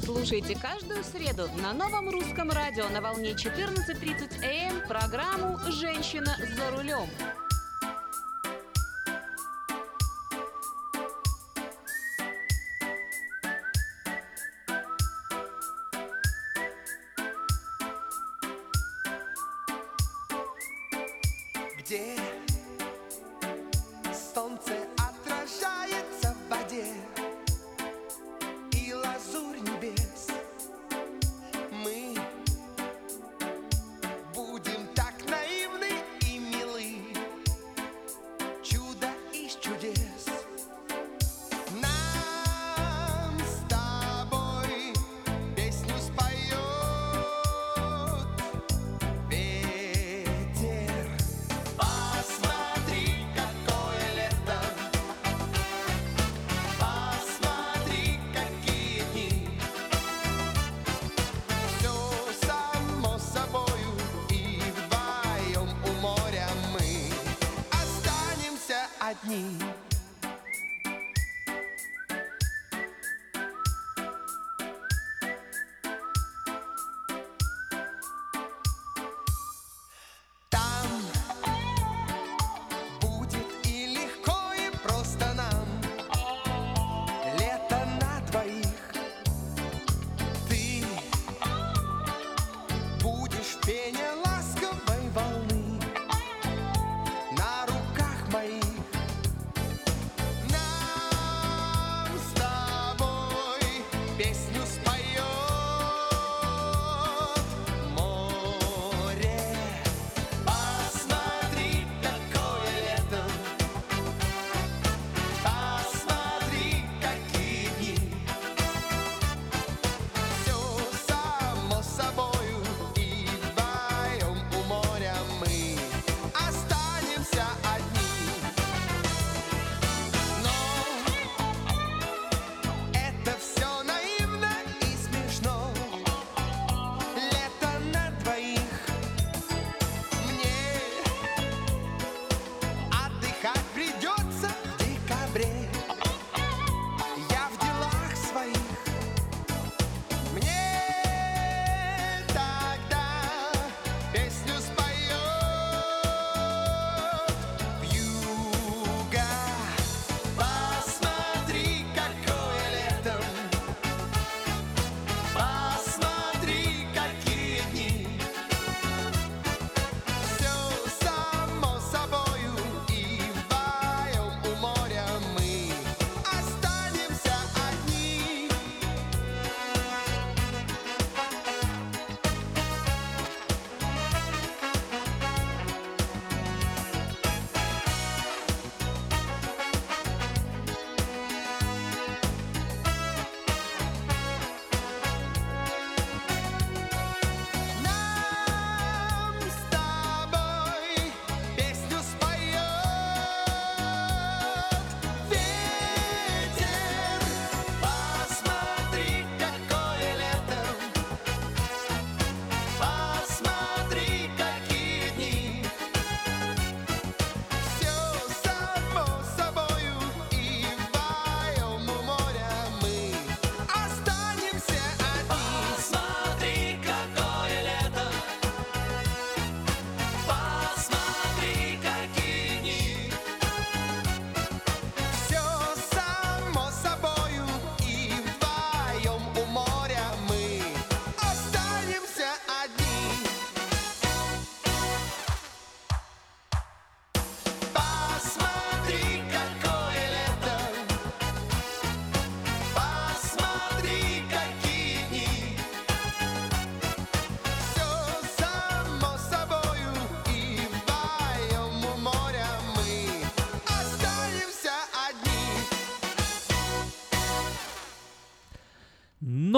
[0.03, 7.09] Слушайте каждую среду на новом русском радио на волне 14.30 АМ программу «Женщина за рулем».
[21.93, 22.42] Где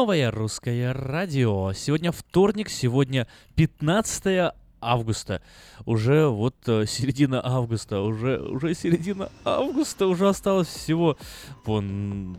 [0.06, 1.74] Новое русское радио.
[1.74, 5.42] Сегодня вторник, сегодня 15 августа.
[5.88, 11.18] Уже вот э, середина августа, уже, уже середина августа, уже осталось всего
[11.64, 11.84] по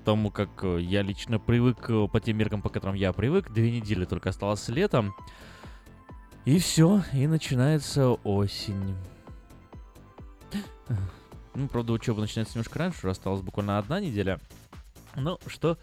[0.05, 3.73] тому, как э, я лично привык, э, по тем меркам, по которым я привык, две
[3.73, 5.12] недели только осталось летом.
[6.45, 8.95] И все, и начинается осень.
[11.57, 14.39] Ну, правда, учеба начинается немножко раньше, уже осталась буквально одна неделя.
[15.17, 15.79] Но что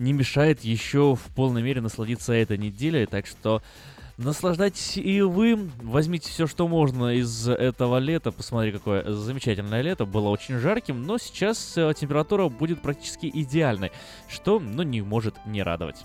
[0.00, 3.62] не мешает еще в полной мере насладиться этой неделей, так что
[4.22, 5.70] Наслаждайтесь и вы.
[5.80, 8.30] Возьмите все, что можно из этого лета.
[8.30, 10.04] Посмотри, какое замечательное лето.
[10.04, 13.92] Было очень жарким, но сейчас э, температура будет практически идеальной,
[14.28, 16.04] что, ну, не может не радовать.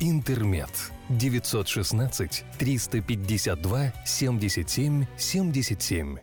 [0.00, 0.70] «Интермед».
[1.08, 6.18] 916 352 77 77.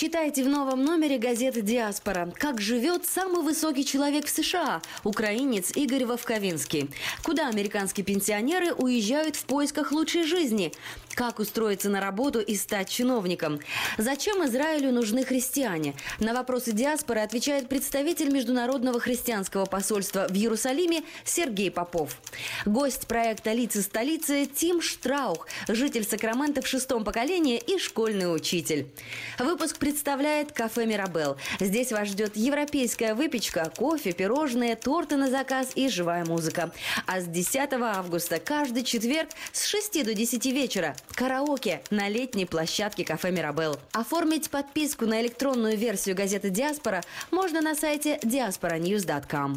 [0.00, 2.32] Читайте в новом номере газеты «Диаспора».
[2.38, 6.88] Как живет самый высокий человек в США– украинец Игорь Вовковинский.
[7.22, 10.72] Куда американские пенсионеры уезжают в поисках лучшей жизни?
[11.14, 13.60] Как устроиться на работу и стать чиновником?
[13.98, 15.94] Зачем Израилю нужны христиане?
[16.18, 22.16] На вопросы диаспоры отвечает представитель Международного христианского посольства в Иерусалиме Сергей Попов.
[22.64, 28.86] Гость проекта «Лица столицы» Тим Штраух, житель Сакрамента в шестом поколении и школьный учитель.
[29.38, 31.36] Выпуск представляет кафе «Мирабел».
[31.58, 36.72] Здесь вас ждет европейская выпечка, кофе, пирожные, торты на заказ и живая музыка.
[37.06, 43.04] А с 10 августа каждый четверг с 6 до 10 вечера караоке на летней площадке
[43.04, 43.78] кафе «Мирабел».
[43.92, 49.56] Оформить подписку на электронную версию газеты «Диаспора» можно на сайте diasporanews.com.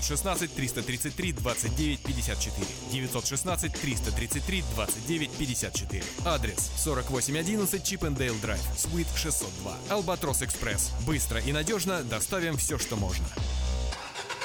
[0.00, 2.66] 916 333 29 54.
[2.92, 6.04] 916 333 29 954.
[6.24, 9.76] Адрес 4811 Чипендейл Драйв, Суит 602.
[9.90, 10.92] Албатрос Экспресс.
[11.06, 13.26] Быстро и надежно доставим все, что можно.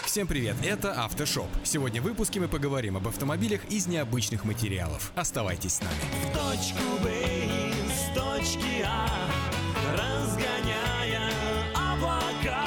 [0.05, 1.49] Всем привет, это Автошоп.
[1.63, 5.11] Сегодня в выпуске мы поговорим об автомобилях из необычных материалов.
[5.15, 5.95] Оставайтесь с нами.
[6.23, 9.09] В точку Б из точки А,
[9.91, 11.31] разгоняя
[11.73, 12.65] облака,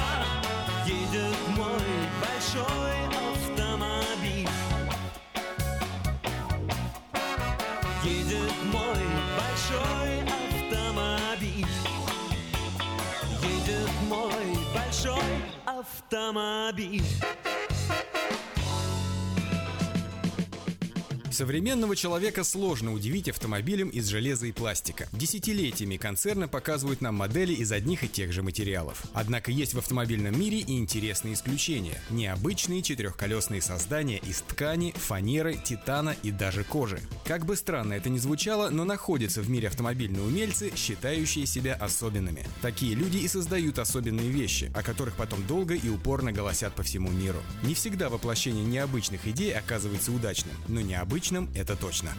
[16.11, 17.03] автомобиль.
[21.39, 25.07] Современного человека сложно удивить автомобилем из железа и пластика.
[25.13, 29.05] Десятилетиями концерны показывают нам модели из одних и тех же материалов.
[29.13, 32.03] Однако есть в автомобильном мире и интересные исключения.
[32.11, 36.99] Необычные четырехколесные создания из ткани, фанеры, титана и даже кожи.
[37.25, 42.45] Как бы странно это ни звучало, но находятся в мире автомобильные умельцы, считающие себя особенными.
[42.63, 47.13] Такие люди и создают особенные вещи, о которых потом долго и упорно голосят по всему
[47.13, 47.39] миру.
[47.63, 52.11] Не всегда воплощение необычных идей оказывается удачным, но необычным это точно.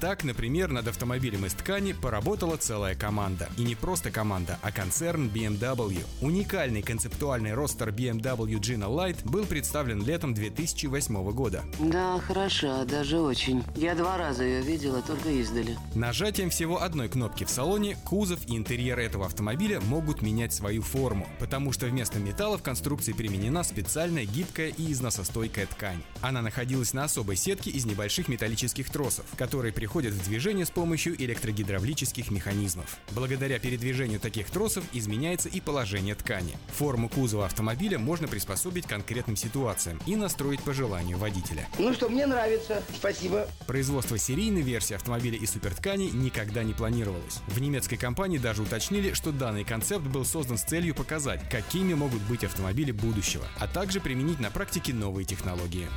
[0.00, 3.48] Так, например, над автомобилем из ткани поработала целая команда.
[3.56, 6.04] И не просто команда, а концерн BMW.
[6.20, 11.64] Уникальный концептуальный ростер BMW Gina Light был представлен летом 2008 года.
[11.78, 13.64] Да, хороша, даже очень.
[13.74, 15.78] Я два раза ее видела, только издали.
[15.94, 21.26] Нажатием всего одной кнопки в салоне кузов и интерьер этого автомобиля могут менять свою форму,
[21.38, 26.02] потому что вместо металла в конструкции применена специальная гибкая и износостойкая ткань.
[26.20, 31.20] Она находилась на особой сетке из небольших металлических тросов, которые приходят в движение с помощью
[31.22, 32.96] электрогидравлических механизмов.
[33.12, 36.56] Благодаря передвижению таких тросов изменяется и положение ткани.
[36.68, 41.66] Форму кузова автомобиля можно приспособить к конкретным ситуациям и настроить по желанию водителя.
[41.78, 42.82] Ну что, мне нравится.
[42.94, 43.48] Спасибо.
[43.66, 47.40] Производство серийной версии автомобиля из супертканей никогда не планировалось.
[47.48, 52.22] В немецкой компании даже уточнили, что данный концепт был создан с целью показать, какими могут
[52.22, 55.88] быть автомобили будущего, а также применить на практике новые технологии.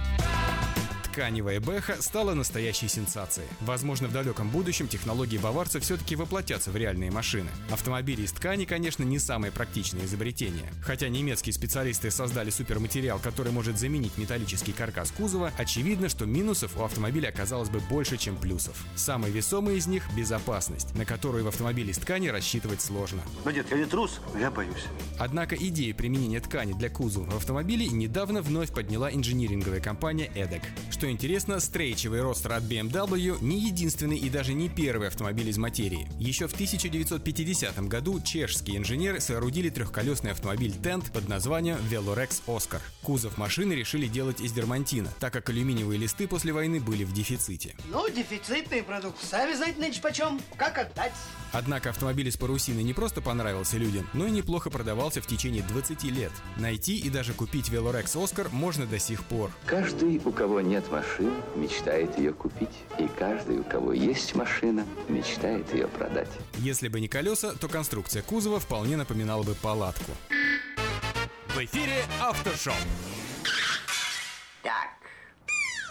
[1.11, 3.47] Тканевая бэха стала настоящей сенсацией.
[3.61, 7.49] Возможно, в далеком будущем технологии баварца все-таки воплотятся в реальные машины.
[7.71, 10.71] Автомобили из ткани, конечно, не самое практичное изобретение.
[10.83, 16.83] Хотя немецкие специалисты создали суперматериал, который может заменить металлический каркас кузова, очевидно, что минусов у
[16.83, 18.77] автомобиля оказалось бы больше, чем плюсов.
[18.95, 23.23] Самый весомый из них– безопасность, на которую в автомобиле из ткани рассчитывать сложно.
[23.45, 24.85] Ну, дед, я не трус, я боюсь.
[25.17, 30.61] Однако идея применения ткани для кузова в автомобиле недавно вновь подняла инжиниринговая компания EDEC.
[30.99, 36.09] Что интересно, стрейчевый ростер от BMW не единственный и даже не первый автомобиль из материи.
[36.19, 42.81] Еще в 1950 году чешские инженеры соорудили трехколесный автомобиль Tent под названием Velorex Oscar.
[43.01, 47.77] Кузов машины решили делать из дермантина, так как алюминиевые листы после войны были в дефиците.
[47.93, 49.23] Ну, дефицитный продукт.
[49.23, 50.41] Сами знаете, нынче почем.
[50.57, 51.13] Как отдать?
[51.53, 56.03] Однако автомобиль из парусины не просто понравился людям, но и неплохо продавался в течение 20
[56.11, 56.33] лет.
[56.57, 59.49] Найти и даже купить Velorex Oscar можно до сих пор.
[59.65, 62.83] Каждый, у кого нет машины, мечтает ее купить.
[62.97, 66.29] И каждый, у кого есть машина, мечтает ее продать.
[66.55, 70.11] Если бы не колеса, то конструкция кузова вполне напоминала бы палатку.
[71.47, 72.73] В эфире Автошоп.
[74.63, 74.89] Так,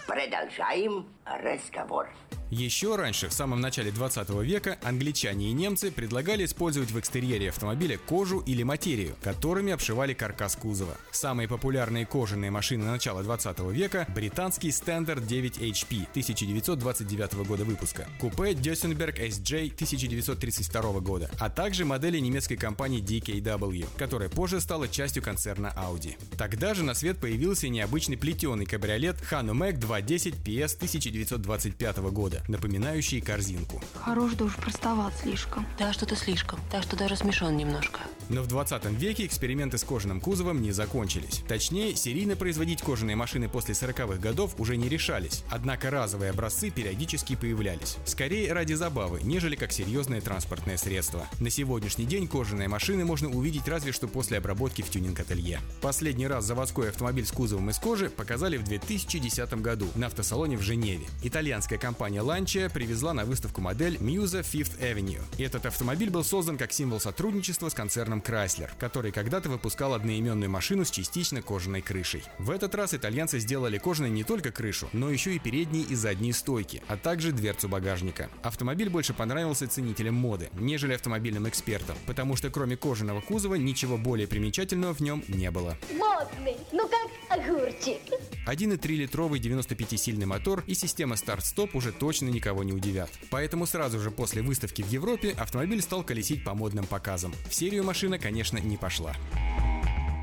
[0.07, 2.09] продолжаем разговор.
[2.51, 7.99] Еще раньше, в самом начале 20 века, англичане и немцы предлагали использовать в экстерьере автомобиля
[7.99, 10.97] кожу или материю, которыми обшивали каркас кузова.
[11.11, 18.53] Самые популярные кожаные машины начала 20 века– британский Standard 9 HP 1929 года выпуска, купе
[18.53, 25.75] Dössenberg SJ 1932 года, а также модели немецкой компании DKW, которая позже стала частью концерна
[25.77, 26.17] Audi.
[26.39, 33.81] Тогда же на свет появился необычный плетеный кабриолет Hanomag 210 PS 1925 года, напоминающий корзинку.
[33.95, 35.67] Хорош да уж простоват слишком.
[35.79, 36.61] Да, что-то слишком.
[36.71, 38.01] Так что даже смешон немножко.
[38.29, 41.43] Но в 20 веке эксперименты с кожаным кузовом не закончились.
[41.49, 47.37] Точнее, серийно производить кожаные машины после 40-х годов уже не решались, однако разовые образцы периодически
[47.37, 47.97] появлялись.
[48.05, 51.27] Скорее ради забавы, нежели как серьезное транспортное средство.
[51.41, 55.61] На сегодняшний день кожаные машины можно увидеть разве что после обработки в тюнинг-ателье.
[55.81, 60.63] Последний раз заводской автомобиль с кузовом из кожи показали в 2010 году на автосалоне в
[60.63, 61.07] Женеве.
[61.23, 65.23] Итальянская компания Lancia привезла на выставку модель Musa Fifth Avenue.
[65.43, 70.85] Этот автомобиль был создан как символ сотрудничества с концерном Chrysler, который когда-то выпускал одноименную машину
[70.85, 72.23] с частично кожаной крышей.
[72.39, 76.35] В этот раз итальянцы сделали кожаной не только крышу, но еще и передние и задние
[76.35, 78.29] стойки, а также дверцу багажника.
[78.43, 84.29] Автомобиль больше понравился ценителям моды, нежели автомобильным экспертам, потому что кроме кожаного кузова ничего более
[84.29, 85.79] примечательного в нем не было.
[85.93, 87.09] Модный, ну как
[87.39, 87.99] огурчик.
[88.47, 93.11] 1,3-литровый 95-сильный мотор и система старт-стоп уже точно никого не удивят.
[93.31, 97.35] Поэтому сразу же после выставки в Европе автомобиль стал колесить по модным показам.
[97.49, 99.15] В серию машина, конечно, не пошла.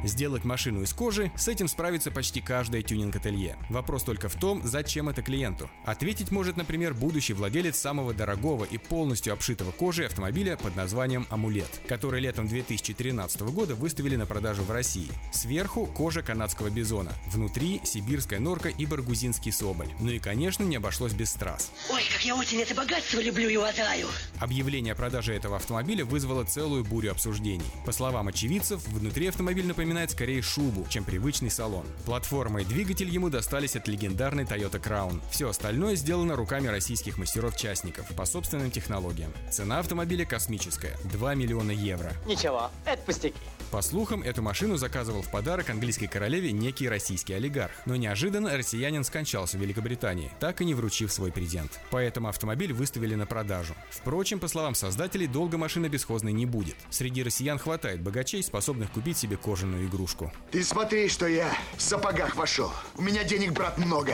[0.04, 3.58] Сделать машину из кожи, с этим справится почти каждое тюнинг-ателье.
[3.70, 5.70] Вопрос только в том, зачем это клиенту.
[5.84, 11.82] Ответить может, например, будущий владелец самого дорогого и полностью обшитого кожей автомобиля под названием «Амулет»,
[11.88, 15.10] который летом 2013 года выставили на продажу в России.
[15.32, 19.89] Сверху кожа канадского бизона, внутри сибирская норка и баргузинский соболь.
[20.00, 21.72] Ну и, конечно, не обошлось без страз.
[21.89, 24.08] Ой, как я очень это богатство люблю и уважаю.
[24.39, 27.66] Объявление о продаже этого автомобиля вызвало целую бурю обсуждений.
[27.86, 31.86] По словам очевидцев, внутри автомобиль напоминает скорее шубу, чем привычный салон.
[32.06, 35.22] Платформа и двигатель ему достались от легендарной Toyota Crown.
[35.32, 39.34] Все остальное сделано руками российских мастеров-частников по собственным технологиям.
[39.52, 42.12] Цена автомобиля космическая– 2 миллиона евро.
[42.26, 43.36] Ничего, это пустяки.
[43.72, 47.74] По слухам, эту машину заказывал в подарок английской королеве некий российский олигарх.
[47.86, 51.82] Но неожиданно россиянин скончался в Великобритании, так и не вручив свой презент.
[51.92, 53.76] Поэтому автомобиль выставили на продажу.
[53.90, 56.76] Впрочем, по словам создателей, долго машина бесхозной не будет.
[56.90, 60.32] Среди россиян хватает богачей, способных купить себе кожаную игрушку.
[60.52, 62.72] Ты смотри, что я в сапогах вошел.
[62.96, 64.14] У меня денег, брат, много.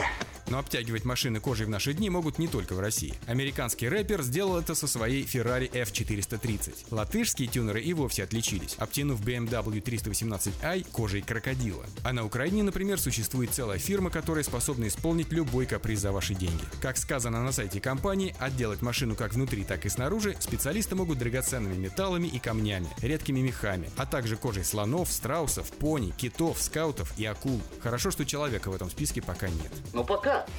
[0.52, 3.14] Но обтягивать машины кожей в наши дни могут не только в России.
[3.26, 6.88] Американский рэпер сделал это со своей Ferrari F430.
[6.90, 11.86] Латышские тюнеры и вовсе отличились, обтянув BMW 318i кожей крокодила.
[12.04, 16.64] А на Украине, например, существует целая фирма, которая способна исполнить любой каприз за ваши деньги.
[16.82, 21.76] Как сказано на сайте компании, отделать машину как внутри, так и снаружи специалисты могут драгоценными
[21.76, 27.62] металлами и камнями, редкими мехами, а также кожей слонов, страусов, пони, китов, скаутов и акул.
[27.80, 29.72] Хорошо, что человека в этом списке пока нет.
[29.94, 30.41] Ну пока.
[30.48, 30.54] ね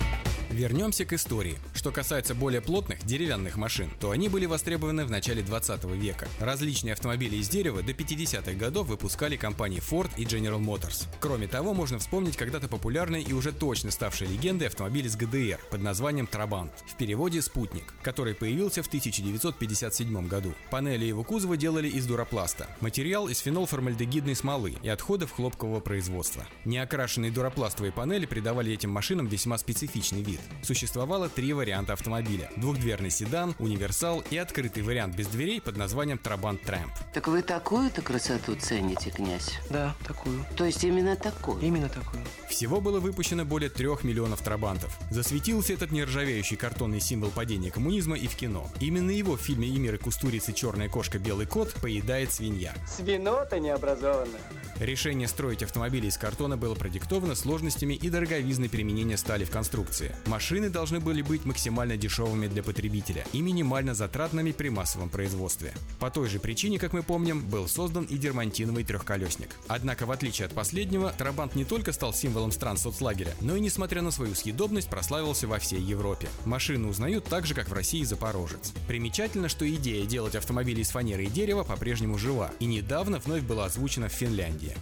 [0.00, 0.09] えねえ
[0.50, 1.56] Вернемся к истории.
[1.74, 6.26] Что касается более плотных деревянных машин, то они были востребованы в начале 20 века.
[6.40, 11.06] Различные автомобили из дерева до 50-х годов выпускали компании Ford и General Motors.
[11.20, 15.82] Кроме того, можно вспомнить когда-то популярный и уже точно ставший легендой автомобиль с ГДР под
[15.82, 20.52] названием Трабант, в переводе «Спутник», который появился в 1957 году.
[20.70, 22.66] Панели его кузова делали из дуропласта.
[22.80, 26.44] Материал из фенолформальдегидной смолы и отходов хлопкового производства.
[26.64, 30.39] Неокрашенные дуропластовые панели придавали этим машинам весьма специфичный вид.
[30.62, 32.50] Существовало три варианта автомобиля.
[32.56, 36.92] Двухдверный седан, универсал и открытый вариант без дверей под названием Трабант Трэмп.
[37.12, 39.58] Так вы такую-то красоту цените, князь?
[39.70, 40.44] Да, такую.
[40.56, 41.60] То есть именно такую?
[41.60, 42.22] Именно такую.
[42.48, 44.98] Всего было выпущено более трех миллионов трабантов.
[45.10, 48.68] Засветился этот нержавеющий картонный символ падения коммунизма и в кино.
[48.80, 50.52] Именно его в фильме «Эмир и Кустурицы.
[50.52, 51.18] Черная кошка.
[51.18, 52.74] Белый кот» поедает свинья.
[52.86, 54.40] Свинота необразованная.
[54.78, 60.14] Решение строить автомобили из картона было продиктовано сложностями и дороговизной применения стали в конструкции.
[60.30, 65.74] Машины должны были быть максимально дешевыми для потребителя и минимально затратными при массовом производстве.
[65.98, 69.56] По той же причине, как мы помним, был создан и дермантиновый трехколесник.
[69.66, 74.02] Однако, в отличие от последнего, Трабант не только стал символом стран соцлагеря, но и, несмотря
[74.02, 76.28] на свою съедобность, прославился во всей Европе.
[76.44, 78.72] Машину узнают так же, как в России Запорожец.
[78.86, 83.64] Примечательно, что идея делать автомобили из фанеры и дерева по-прежнему жива, и недавно вновь была
[83.64, 84.76] озвучена в Финляндии.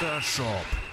[0.00, 0.87] Автошоп.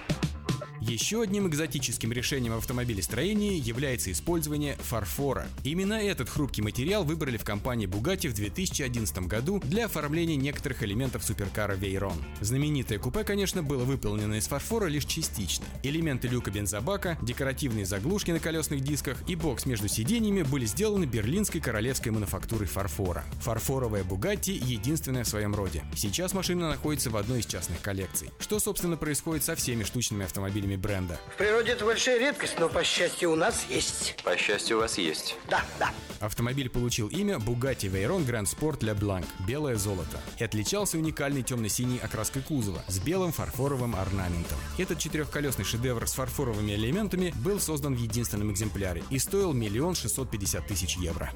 [0.88, 5.48] Еще одним экзотическим решением в автомобилестроении является использование фарфора.
[5.64, 11.24] Именно этот хрупкий материал выбрали в компании Bugatti в 2011 году для оформления некоторых элементов
[11.24, 12.14] суперкара Veyron.
[12.40, 15.66] Знаменитое купе, конечно, было выполнено из фарфора лишь частично.
[15.82, 21.60] Элементы люка бензобака, декоративные заглушки на колесных дисках и бокс между сиденьями были сделаны берлинской
[21.60, 23.24] королевской мануфактурой фарфора.
[23.40, 25.82] Фарфоровая Bugatti единственная в своем роде.
[25.96, 28.30] Сейчас машина находится в одной из частных коллекций.
[28.38, 31.18] Что, собственно, происходит со всеми штучными автомобилями бренда?
[31.34, 34.16] В природе это большая редкость, но, по счастью, у нас есть.
[34.24, 35.36] По счастью, у вас есть.
[35.48, 35.90] Да, да.
[36.20, 41.98] Автомобиль получил имя Bugatti Veyron Grand Sport Le Blanc– белое золото и отличался уникальной темно-синей
[41.98, 44.58] окраской кузова с белым фарфоровым орнаментом.
[44.78, 50.30] Этот четырехколесный шедевр с фарфоровыми элементами был создан в единственном экземпляре и стоил миллион шестьсот
[50.30, 51.30] пятьдесят тысяч евро.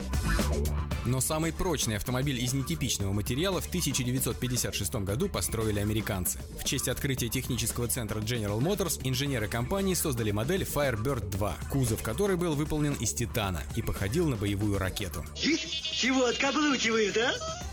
[1.05, 6.39] Но самый прочный автомобиль из нетипичного материала в 1956 году построили американцы.
[6.59, 12.37] В честь открытия технического центра General Motors инженеры компании создали модель Firebird 2, кузов которой
[12.37, 15.25] был выполнен из титана и походил на боевую ракету.
[15.37, 17.31] Чего откаблучивает, а?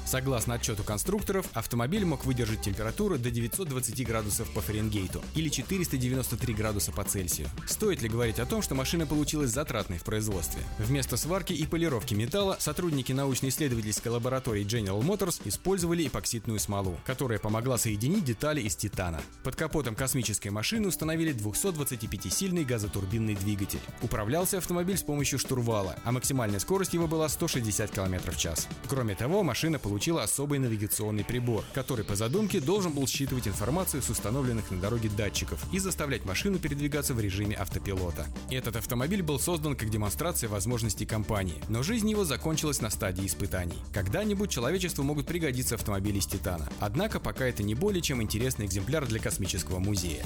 [0.08, 6.94] Согласно отчету конструкторов, автомобиль мог выдержать температуру до 920 градусов по Фаренгейту или 493 градуса
[6.94, 7.50] по Цельсию.
[7.66, 10.62] Стоит ли говорить о том, что машина получилась затратной в производстве?
[10.80, 17.78] Вместо сварки и полировки металла сотрудники научно-исследовательской лаборатории General Motors использовали эпоксидную смолу, которая помогла
[17.78, 19.20] соединить детали из титана.
[19.44, 23.80] Под капотом космической машины установили 225-сильный газотурбинный двигатель.
[24.02, 28.68] Управлялся автомобиль с помощью штурвала, а максимальная скорость его была 160 км в час.
[28.88, 34.10] Кроме того, машина получила особый навигационный прибор, который по задумке должен был считывать информацию с
[34.10, 38.26] установленных на дороге датчиков и заставлять машину передвигаться в режиме автопилота.
[38.50, 43.78] Этот автомобиль был создан как демонстрация возможностей компании, но жизнь его закончилась на стадии испытаний.
[43.94, 46.70] Когда-нибудь человечеству могут пригодиться автомобили из титана.
[46.80, 50.24] Однако пока это не более чем интересный экземпляр для космического музея.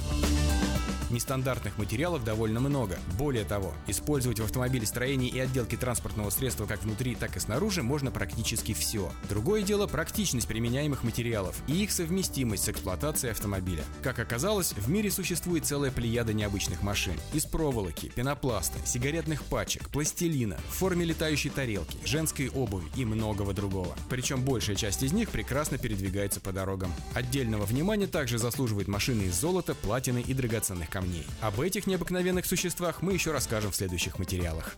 [1.12, 2.98] Нестандартных материалов довольно много.
[3.18, 8.12] Более того, использовать в автомобилестроении и отделке транспортного средства как внутри, так и снаружи можно
[8.12, 9.12] практически все.
[9.28, 13.84] Другое дело практичность применяемых материалов и их совместимость с эксплуатацией автомобиля.
[14.02, 17.16] Как оказалось, в мире существует целая плеяда необычных машин.
[17.34, 23.96] Из проволоки, пенопласта, сигаретных пачек, пластилина, в форме летающей тарелки, женской обуви и многого другого.
[24.10, 26.94] Причем большая часть из них прекрасно передвигается по дорогам.
[27.14, 31.01] Отдельного внимания также заслуживает машины из золота, платины и драгоценных камней.
[31.42, 34.76] Об этих необыкновенных существах мы еще расскажем в следующих материалах.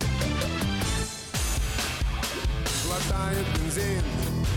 [2.86, 4.04] Глотает бензин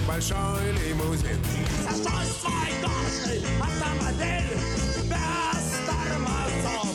[0.07, 1.39] большой лимузин.
[1.83, 4.59] Застой свой гордый автомобиль
[5.05, 6.89] без тормозов.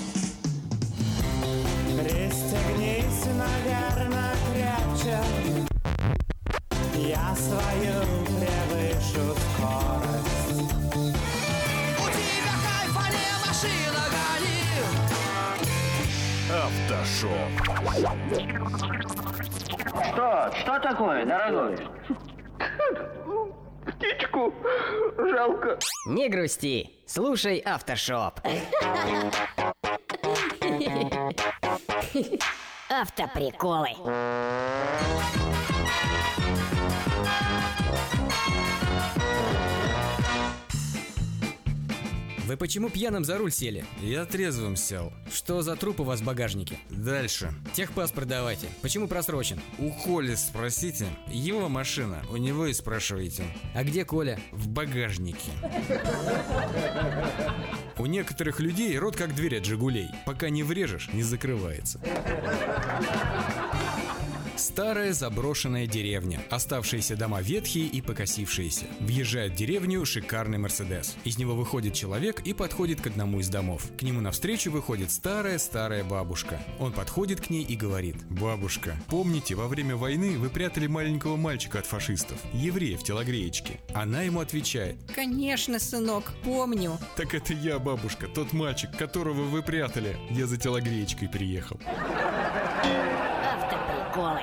[1.99, 5.19] Пристегнись, наверное, крепче
[6.95, 9.50] Я свою превышу
[17.21, 17.37] Автошоп.
[20.11, 20.51] Что?
[20.59, 21.77] Что такое, дорогой?
[23.85, 24.53] Птичку
[25.17, 25.79] жалко.
[26.07, 28.39] Не грусти, слушай Автошоп.
[32.89, 33.89] Автоприколы.
[42.51, 43.85] Вы почему пьяным за руль сели?
[44.01, 45.13] Я трезвым сел.
[45.33, 46.77] Что за труп у вас в багажнике?
[46.89, 47.53] Дальше.
[47.73, 48.67] Техпаспорт давайте.
[48.81, 49.61] Почему просрочен?
[49.77, 51.07] У Коли спросите.
[51.29, 52.21] Его машина.
[52.29, 53.45] У него и спрашивайте.
[53.73, 54.37] А где Коля?
[54.51, 55.53] В багажнике.
[57.97, 60.09] У некоторых людей рот как дверь от «Жигулей».
[60.25, 62.01] Пока не врежешь, не закрывается.
[64.61, 66.39] Старая заброшенная деревня.
[66.51, 68.85] Оставшиеся дома ветхие и покосившиеся.
[68.99, 71.17] Въезжает в деревню шикарный Мерседес.
[71.23, 73.87] Из него выходит человек и подходит к одному из домов.
[73.97, 76.59] К нему навстречу выходит старая-старая бабушка.
[76.79, 78.17] Он подходит к ней и говорит.
[78.29, 82.37] «Бабушка, помните, во время войны вы прятали маленького мальчика от фашистов?
[82.53, 84.97] Еврея в телогреечке?» Она ему отвечает.
[85.15, 86.99] Конечно, сынок, помню.
[87.15, 90.17] «Так это я, бабушка, тот мальчик, которого вы прятали.
[90.29, 91.79] Я за телогреечкой приехал».
[94.11, 94.41] Автоприколы.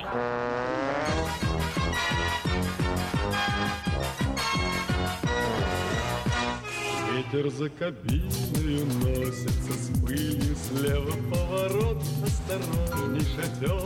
[7.13, 13.81] Ветер за кабиною носится с пылью Слева поворот, осторожней шатер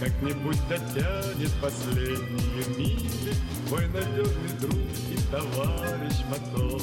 [0.00, 3.34] Как-нибудь дотянет последние мили.
[3.68, 4.76] Твой надежный друг
[5.10, 6.82] и товарищ мотор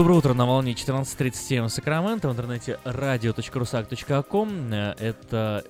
[0.00, 4.72] Доброе утро на волне 14.37 Сакраменто в интернете radio.rusak.com.
[4.72, 5.62] Это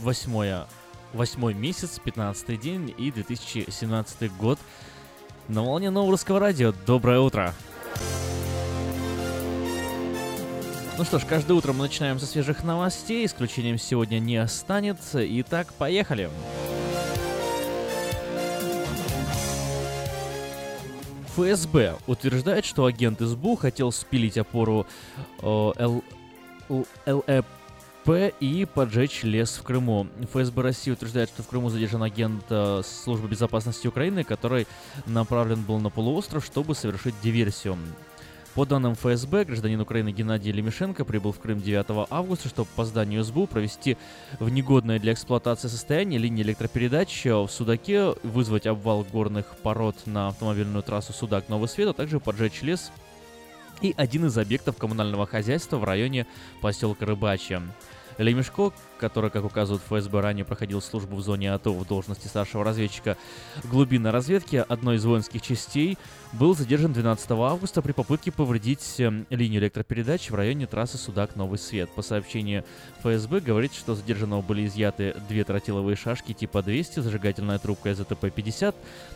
[0.00, 0.66] восьмое,
[1.12, 4.58] восьмой месяц, 15 день и 2017 год.
[5.46, 6.74] На волне нового русского радио.
[6.86, 7.54] Доброе утро!
[10.98, 15.24] Ну что ж, каждое утро мы начинаем со свежих новостей, исключением сегодня не останется.
[15.24, 16.28] Итак, поехали!
[21.38, 24.86] ФСБ утверждает, что агент СБУ хотел спилить опору
[25.40, 26.00] э,
[27.06, 27.46] ЛЭП
[28.40, 30.08] и поджечь лес в Крыму.
[30.32, 34.66] ФСБ России утверждает, что в Крыму задержан агент э, Службы безопасности Украины, который
[35.06, 37.78] направлен был на полуостров, чтобы совершить диверсию.
[38.58, 43.22] По данным ФСБ, гражданин Украины Геннадий Лемешенко прибыл в Крым 9 августа, чтобы по зданию
[43.22, 43.96] СБУ провести
[44.40, 50.82] в негодное для эксплуатации состояние линии электропередач в Судаке, вызвать обвал горных пород на автомобильную
[50.82, 52.90] трассу Судак-Новый Свет, а также поджечь лес
[53.80, 56.26] и один из объектов коммунального хозяйства в районе
[56.60, 57.62] поселка Рыбачья.
[58.18, 63.16] Лемешко, который, как указывает ФСБ, ранее проходил службу в зоне АТО в должности старшего разведчика
[63.64, 65.96] глубинной разведки одной из воинских частей,
[66.32, 71.88] был задержан 12 августа при попытке повредить э, линию электропередач в районе трассы Судак-Новый Свет.
[71.90, 72.64] По сообщению
[73.02, 78.74] ФСБ говорится, что задержанного были изъяты две тротиловые шашки типа 200, зажигательная трубка ЗТП-50,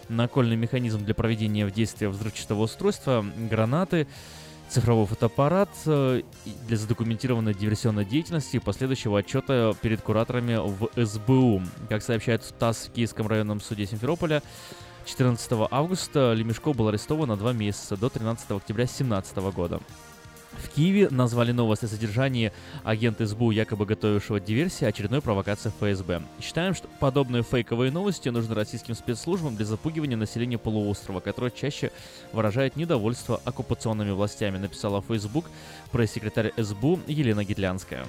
[0.09, 4.07] накольный механизм для проведения в действие взрывчатого устройства, гранаты,
[4.72, 6.22] цифровой фотоаппарат э,
[6.66, 11.62] для задокументированной диверсионной деятельности и последующего отчета перед кураторами в СБУ.
[11.88, 14.42] Как сообщает ТАСС в Киевском районном суде Симферополя,
[15.04, 19.80] 14 августа Лемешко был арестован на два месяца до 13 октября 2017 года.
[20.62, 22.52] В Киеве назвали новость о содержании
[22.84, 26.22] агента СБУ, якобы готовившего диверсии, очередной провокацией ФСБ.
[26.40, 31.90] Считаем, что подобные фейковые новости нужны российским спецслужбам для запугивания населения полуострова, которое чаще
[32.32, 35.46] выражает недовольство оккупационными властями, написала в Facebook
[35.90, 38.06] пресс-секретарь СБУ Елена Гитлянская.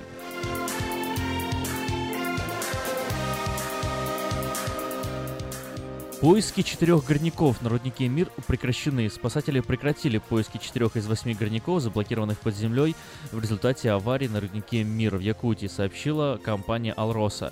[6.24, 9.10] Поиски четырех горняков на руднике Мир прекращены.
[9.10, 12.96] Спасатели прекратили поиски четырех из восьми горняков, заблокированных под землей
[13.34, 17.52] в результате аварии на руднике Мир в Якутии, сообщила компания «Алроса».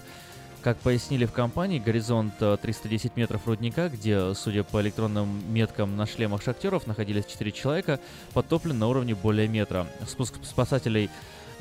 [0.62, 6.42] Как пояснили в компании, горизонт 310 метров рудника, где, судя по электронным меткам на шлемах
[6.42, 8.00] шахтеров, находились 4 человека,
[8.34, 9.86] подтоплен на уровне более метра.
[10.08, 11.10] Спуск спасателей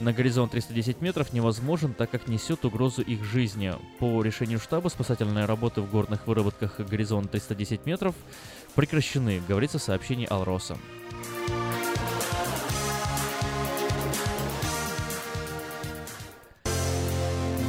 [0.00, 3.72] на горизонт 310 метров невозможен, так как несет угрозу их жизни.
[3.98, 8.14] По решению штаба спасательные работы в горных выработках горизонт 310 метров
[8.74, 10.76] прекращены, говорится в сообщении Алроса.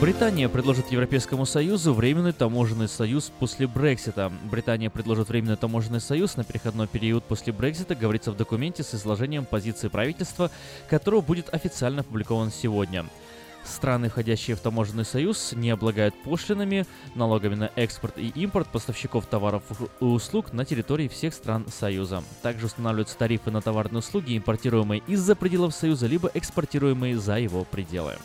[0.02, 4.34] Британия предложит Европейскому Союзу временный таможенный союз после Брексита.
[4.49, 9.45] Британия предложит временный таможенный союз на переходной период после Брексита, говорится в документе с изложением
[9.45, 10.49] позиции правительства,
[10.89, 13.06] которого будет официально опубликован сегодня.
[13.64, 19.62] Страны, входящие в таможенный союз, не облагают пошлинами, налогами на экспорт и импорт поставщиков товаров
[19.99, 22.24] и услуг на территории всех стран Союза.
[22.41, 28.16] Также устанавливаются тарифы на товарные услуги, импортируемые из-за пределов Союза, либо экспортируемые за его пределы.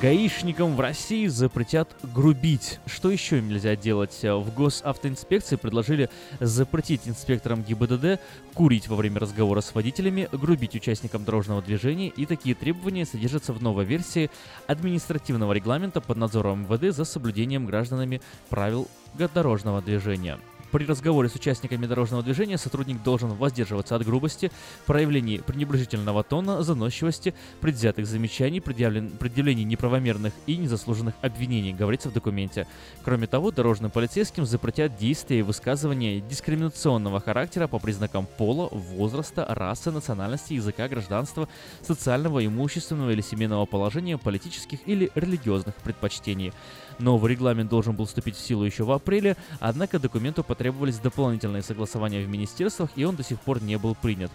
[0.00, 2.80] Гаишникам в России запретят грубить.
[2.84, 4.18] Что еще им нельзя делать?
[4.22, 8.20] В госавтоинспекции предложили запретить инспекторам ГИБДД
[8.52, 13.62] курить во время разговора с водителями, грубить участникам дорожного движения, и такие требования содержатся в
[13.62, 14.30] новой версии
[14.66, 18.20] административного регламента под надзором МВД за соблюдением гражданами
[18.50, 20.38] правил дорожного движения.
[20.72, 24.50] При разговоре с участниками дорожного движения сотрудник должен воздерживаться от грубости,
[24.84, 32.66] проявлений пренебрежительного тона, заносчивости, предвзятых замечаний, предъявлений неправомерных и незаслуженных обвинений, говорится в документе.
[33.04, 39.90] Кроме того, дорожным полицейским запретят действия и высказывания дискриминационного характера по признакам пола, возраста, расы,
[39.90, 41.48] национальности, языка, гражданства,
[41.82, 46.52] социального, имущественного или семейного положения, политических или религиозных предпочтений.
[46.98, 52.24] Новый регламент должен был вступить в силу еще в апреле, однако документу потребовались дополнительные согласования
[52.24, 54.30] в министерствах, и он до сих пор не был принят.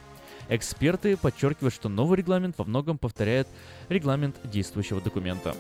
[0.50, 3.48] Эксперты подчеркивают, что новый регламент во многом повторяет
[3.90, 5.56] регламент действующего документа.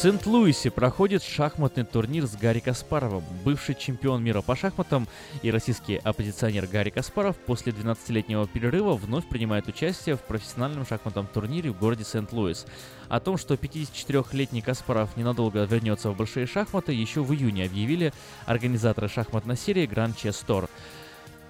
[0.00, 3.22] Сент-Луисе проходит шахматный турнир с Гарри Каспаровым.
[3.44, 5.06] Бывший чемпион мира по шахматам
[5.42, 11.70] и российский оппозиционер Гарри Каспаров после 12-летнего перерыва вновь принимает участие в профессиональном шахматном турнире
[11.70, 12.64] в городе Сент-Луис.
[13.10, 18.14] О том, что 54-летний Каспаров ненадолго вернется в большие шахматы, еще в июне объявили
[18.46, 20.70] организаторы шахматной серии Grand Chess Tour.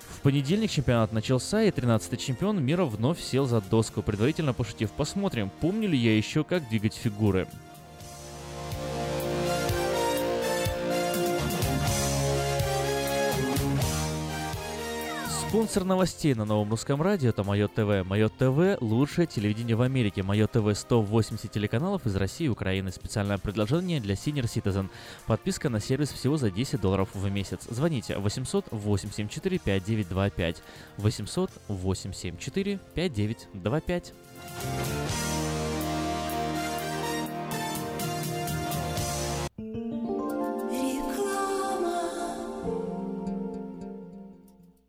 [0.08, 5.52] В понедельник чемпионат начался, и 13-й чемпион мира вновь сел за доску, предварительно пошутив «Посмотрим,
[5.60, 7.46] помню ли я еще, как двигать фигуры».
[15.50, 18.08] Спонсор новостей на новом русском радио это Мое ТВ.
[18.08, 20.22] Мое ТВ– лучшее телевидение в Америке.
[20.22, 22.92] Мое ТВ 180 телеканалов из России и Украины.
[22.92, 24.88] Специальное предложение для Senior Citizen.
[25.26, 27.62] Подписка на сервис всего за 10 долларов в месяц.
[27.68, 30.62] Звоните 800 874 5925.
[30.98, 34.12] 800 874 5925.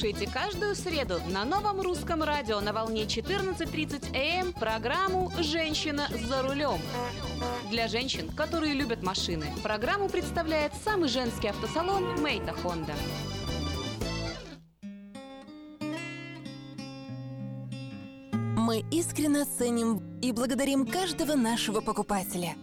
[0.00, 6.80] Слушайте каждую среду на новом русском радио на волне 14.30 АМ программу «Женщина за рулем».
[7.68, 12.94] Для женщин, которые любят машины, программу представляет самый женский автосалон «Мейта Хонда».
[18.32, 22.54] Мы искренне ценим и благодарим каждого нашего покупателя.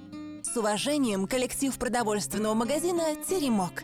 [0.41, 3.83] С уважением, коллектив продовольственного магазина «Теремок».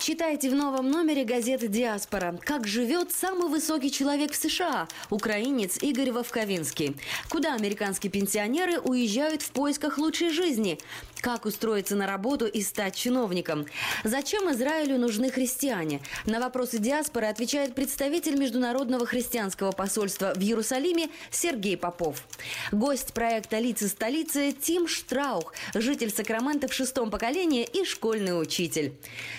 [0.00, 2.34] Читайте в новом номере газеты «Диаспора».
[2.46, 6.96] Как живет самый высокий человек в США– украинец Игорь Вовковинский.
[7.28, 10.78] Куда американские пенсионеры уезжают в поисках лучшей жизни?
[11.20, 13.66] Как устроиться на работу и стать чиновником?
[14.04, 16.00] Зачем Израилю нужны христиане?
[16.24, 22.24] На вопросы диаспоры отвечает представитель Международного христианского посольства в Иерусалиме Сергей Попов.
[22.72, 28.94] Гость проекта «Лица столицы» Тим Штраух, житель Сакрамента в шестом поколении и школьный учитель.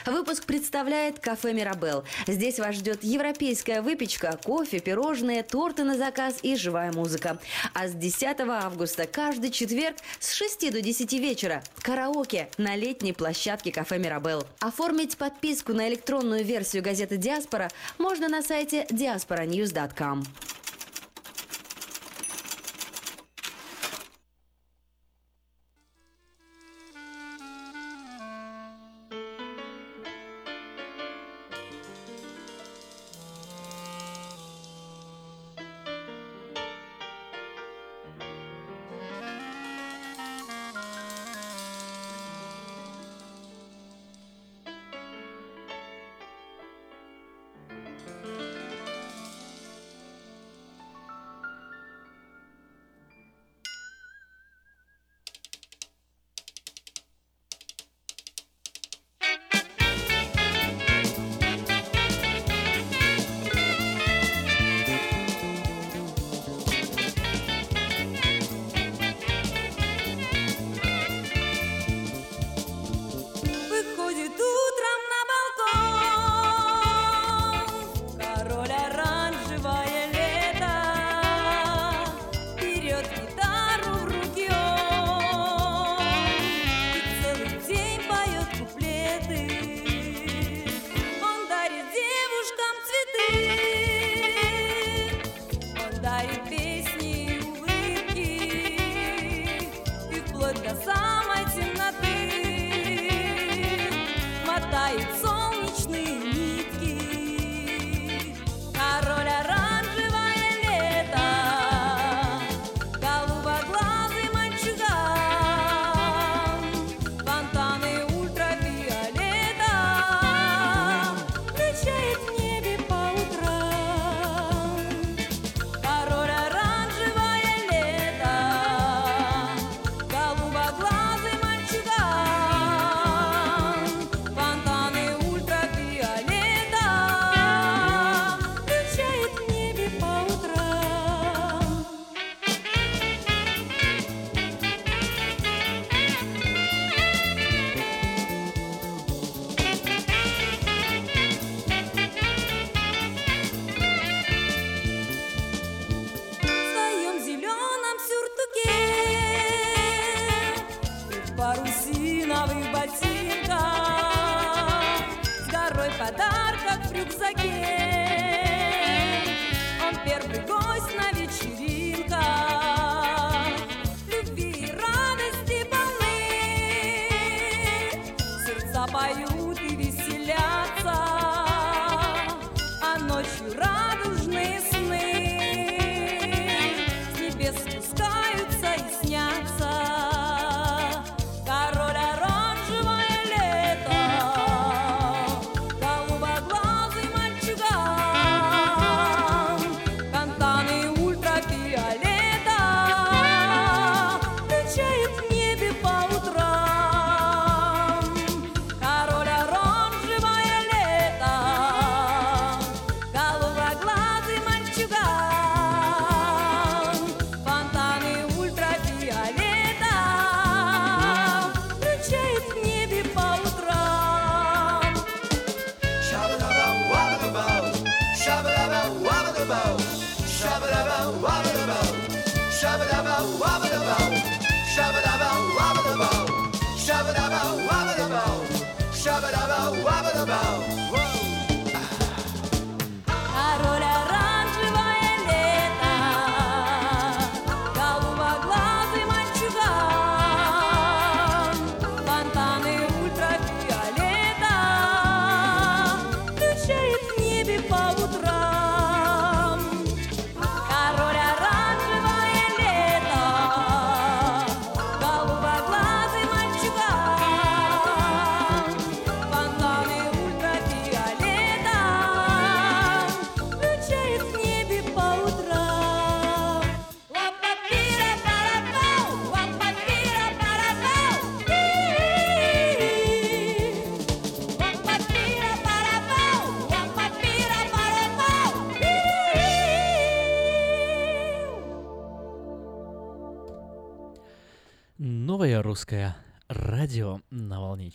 [0.05, 2.03] Выпуск представляет кафе «Мирабел».
[2.27, 7.39] Здесь вас ждет европейская выпечка, кофе, пирожные, торты на заказ и живая музыка.
[7.73, 13.71] А с 10 августа каждый четверг с 6 до 10 вечера Караоке на летней площадке
[13.71, 14.45] кафе «Мирабел».
[14.59, 20.23] Оформить подписку на электронную версию газеты «Диаспора» можно на сайте diasporanews.com.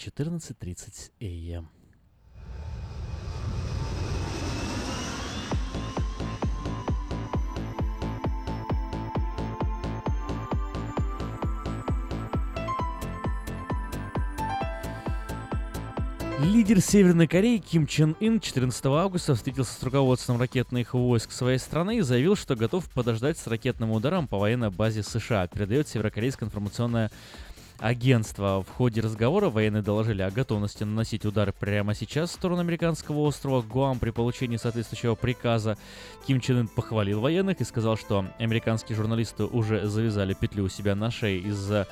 [0.06, 1.68] 14.30 АМ.
[16.38, 21.98] Лидер Северной Кореи Ким Чен Ын 14 августа встретился с руководством ракетных войск своей страны
[21.98, 27.10] и заявил, что готов подождать с ракетным ударом по военной базе США, передает северокорейское информационное
[27.78, 28.62] агентство.
[28.62, 33.62] В ходе разговора военные доложили о готовности наносить удары прямо сейчас в сторону американского острова
[33.62, 35.76] Гуам при получении соответствующего приказа.
[36.26, 40.94] Ким Чен Ын похвалил военных и сказал, что американские журналисты уже завязали петлю у себя
[40.94, 41.86] на шее из-за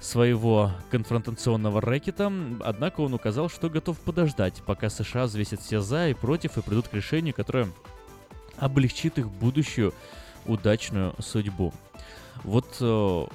[0.00, 6.14] своего конфронтационного рэкета, однако он указал, что готов подождать, пока США взвесят все за и
[6.14, 7.68] против и придут к решению, которое
[8.58, 9.92] облегчит их будущую
[10.46, 11.72] удачную судьбу.
[12.44, 13.26] Вот э,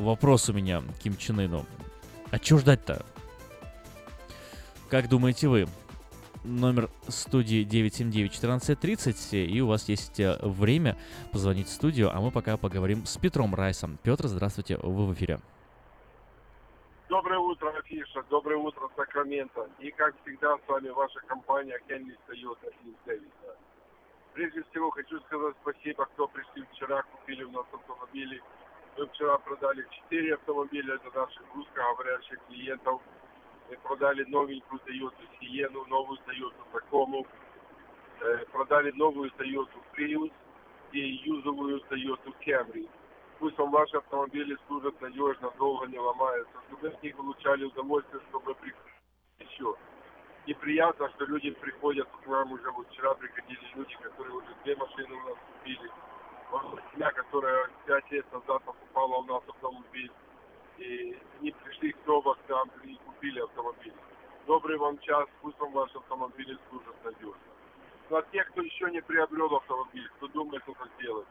[0.00, 1.66] вопрос у меня к Ким Чен Ыну.
[2.30, 3.04] А чё ждать-то?
[4.88, 5.66] Как думаете вы?
[6.42, 10.96] Номер студии 979-1430, и у вас есть э, время
[11.32, 13.98] позвонить в студию, а мы пока поговорим с Петром Райсом.
[14.02, 15.38] Петр, здравствуйте, вы в эфире.
[17.10, 18.24] Доброе утро, Афиша.
[18.30, 19.68] Доброе утро, Сакраменто.
[19.80, 23.56] И, как всегда, с вами ваша компания Хенли Toyota из Дэвиса.
[24.32, 28.40] Прежде всего, хочу сказать спасибо, кто пришли вчера, купили у нас автомобили.
[28.96, 33.00] Мы вчера продали 4 автомобиля для наших русскоговорящих клиентов.
[33.68, 37.26] Мы продали новенькую Toyota Sienna, новую Toyota Tacoma,
[38.20, 40.32] э, продали новую Toyota Prius
[40.92, 42.88] и юзовую Toyota Camry.
[43.38, 48.20] Пусть вам ваши автомобили служат надежно, долго не ломаются, чтобы вы от них получали удовольствие,
[48.28, 48.90] чтобы приходили
[49.38, 49.74] еще.
[50.46, 55.14] Неприятно, что люди приходят к нам уже, вот вчера приходили люди, которые уже две машины
[55.14, 55.90] у нас купили.
[56.50, 60.10] Семья, которая пять лет назад покупала у нас автомобиль,
[60.78, 61.98] и они пришли к
[62.48, 63.94] нам и купили автомобиль.
[64.46, 67.36] Добрый вам час, пусть вам ваши автомобили служат надежно.
[68.08, 71.28] Ну а те, кто еще не приобрел автомобиль, кто думает это сделать,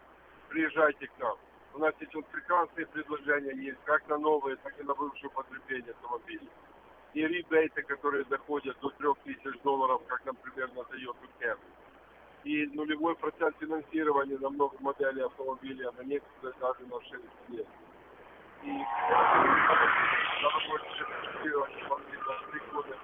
[0.47, 1.37] приезжайте к нам.
[1.73, 6.49] У нас сейчас прекрасные предложения есть, как на новые, так и на бывшее потребление автомобилей.
[7.13, 11.78] И ребейты, которые доходят до 3000 долларов, как, например, на Toyota Camry.
[12.43, 17.67] И нулевой процент финансирования на много моделей автомобилей, а на некоторые даже на 6 лет.
[18.63, 22.97] И надо больше финансирования могли на 3 года.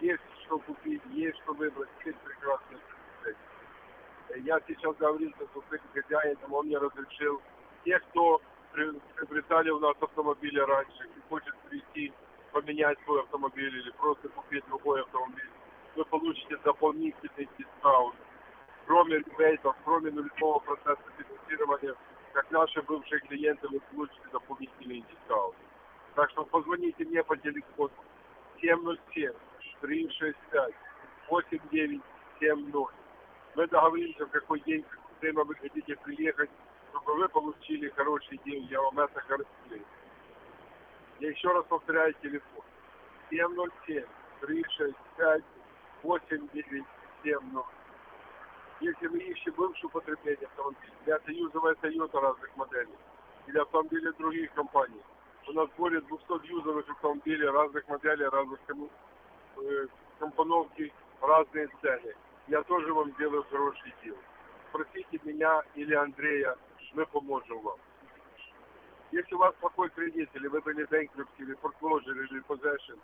[0.00, 4.44] Есть что купить, есть что выбрать, есть прекрасные предложения.
[4.44, 7.40] Я сейчас говорил с этим хозяином, он мне разрешил
[7.84, 12.12] тех, кто при- приобретали у нас автомобили раньше и хочет прийти
[12.52, 15.50] поменять свой автомобиль или просто купить другой автомобиль,
[15.96, 18.16] вы получите дополнительный дискаунт.
[18.86, 21.94] Кроме ребейтов, кроме нулевого процента финансирования,
[22.32, 25.56] как наши бывшие клиенты, вы получите дополнительный дискаунт.
[26.14, 27.92] Так что позвоните мне по телефону
[28.60, 29.32] 707
[29.80, 30.74] 365
[31.28, 32.94] 8970.
[33.56, 36.50] Мы договоримся, в какой день, в какое время вы хотите приехать,
[36.90, 38.64] чтобы вы получили хороший день.
[38.64, 39.84] Я вам это гарантирую.
[41.20, 42.64] Я еще раз повторяю телефон.
[43.30, 44.04] 707
[44.40, 45.44] 365
[46.04, 47.64] 8970.
[48.80, 52.94] Если вы ищете бывшее потребление автомобиля, для юзовая Toyota разных моделей
[53.46, 55.00] или автомобили других компаний,
[55.48, 59.86] у нас более 200 юзовых автомобилей разных моделей, разных э,
[60.18, 62.14] компоновки, разные цены.
[62.48, 64.16] Я тоже вам сделаю хороший дел.
[64.68, 66.56] Спросите меня или Андрея,
[66.92, 67.78] мы поможем вам.
[69.12, 72.98] Если у вас плохой кредит, или вы были bankruptcy, или foreclosure, или possession,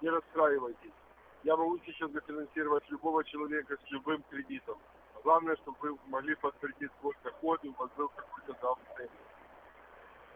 [0.00, 1.01] не расстраивайтесь.
[1.44, 4.78] Я могу сейчас зафинансировать любого человека с любым кредитом.
[5.24, 9.12] Главное, чтобы вы могли подтвердить свой доход, и у вас был какой-то даунпеймент.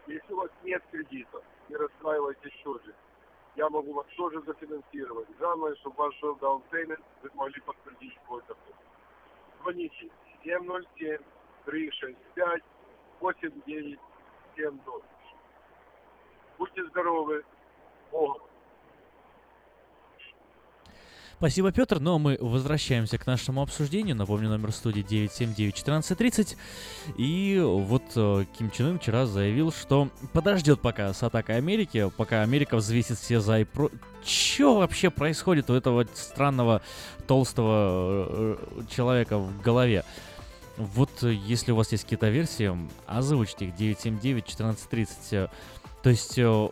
[0.07, 2.93] Если у вас нет кредита, не расстраивайтесь тоже.
[3.55, 5.27] Я могу вас тоже зафинансировать.
[5.39, 8.75] Главное, чтобы ваш был даунпеймент, вы могли подтвердить свой доход.
[9.61, 10.09] Звоните
[10.43, 11.19] 707
[11.65, 12.63] 365
[13.19, 15.03] 8970.
[16.57, 17.45] Будьте здоровы.
[18.11, 18.41] Богом.
[21.37, 21.99] Спасибо, Петр.
[21.99, 24.15] Но мы возвращаемся к нашему обсуждению.
[24.15, 26.57] Напомню, номер студии 979-1430.
[27.15, 32.41] И вот э, Ким Чен Ын вчера заявил, что подождет пока с атакой Америки, пока
[32.41, 33.91] Америка взвесит все за и про...
[34.25, 36.81] Что вообще происходит у этого странного
[37.27, 38.57] толстого э,
[38.89, 40.05] человека в голове?
[40.77, 45.51] Вот э, если у вас есть какие-то версии, озвучьте их 979-1430.
[46.01, 46.69] То есть, э,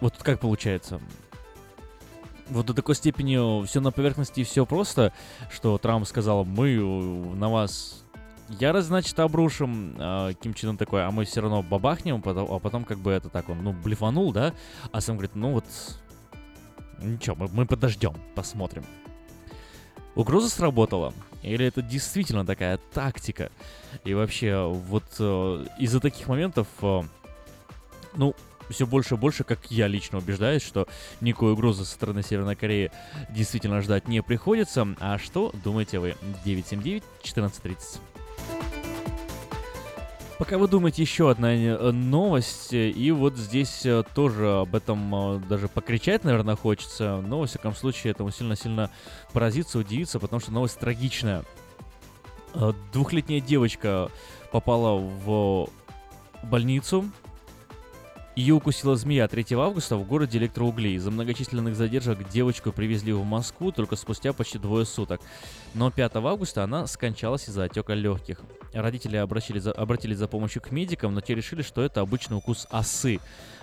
[0.00, 1.00] вот как получается?
[2.48, 5.12] Вот до такой степени все на поверхности и все просто,
[5.50, 6.80] что Трамп сказал, мы э,
[7.36, 8.04] на вас
[8.48, 9.96] ярость, значит, обрушим.
[9.98, 13.28] А Ким Чен Ын такой, а мы все равно бабахнем, а потом как бы это
[13.28, 14.52] так он, ну, блефанул, да?
[14.90, 15.64] А сам говорит, ну вот,
[17.00, 18.84] ничего, мы, мы подождем, посмотрим.
[20.14, 21.14] Угроза сработала?
[21.42, 23.50] Или это действительно такая тактика?
[24.04, 27.02] И вообще, вот э, из-за таких моментов, э,
[28.14, 28.34] ну,
[28.70, 30.88] все больше и больше, как я лично убеждаюсь, что
[31.20, 32.90] никакой угрозы со стороны Северной Кореи
[33.30, 34.88] действительно ждать не приходится.
[35.00, 36.16] А что думаете вы?
[36.44, 38.00] 979-1430.
[40.42, 45.38] Пока вы думаете, еще одна э, новость, и вот здесь э, тоже об этом э,
[45.48, 48.90] даже покричать, наверное, хочется, но, во всяком случае, этому сильно-сильно
[49.32, 51.44] поразиться, удивиться, потому что новость трагичная.
[52.92, 54.10] Двухлетняя девочка
[54.50, 55.68] попала в
[56.42, 57.04] больницу,
[58.34, 60.94] ее укусила змея 3 августа в городе Электроуглей.
[60.94, 65.20] Из-за многочисленных задержек девочку привезли в Москву только спустя почти двое суток.
[65.74, 68.40] Но 5 августа она скончалась из-за отека легких.
[68.72, 72.66] Родители обратились за, обратились за помощью к медикам, но те решили, что это обычный укус
[72.70, 73.20] осы.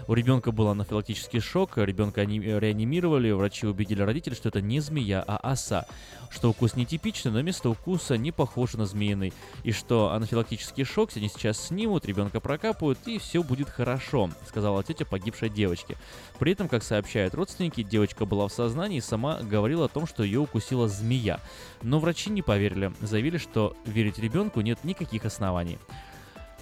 [0.07, 5.37] У ребенка был анафилактический шок, ребенка реанимировали, врачи убедили родителей, что это не змея, а
[5.37, 5.85] оса.
[6.29, 9.33] Что укус нетипичный, но место укуса не похоже на змеиный.
[9.63, 15.05] И что анафилактический шок они сейчас снимут, ребенка прокапают, и все будет хорошо, сказала тетя
[15.05, 15.97] погибшей девочки.
[16.37, 20.23] При этом, как сообщают родственники, девочка была в сознании и сама говорила о том, что
[20.23, 21.39] ее укусила змея.
[21.81, 25.77] Но врачи не поверили, заявили, что верить ребенку нет никаких оснований.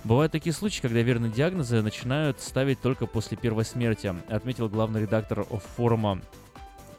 [0.03, 5.43] Бывают такие случаи, когда верные диагнозы начинают ставить только после первой смерти, отметил главный редактор
[5.75, 6.21] форума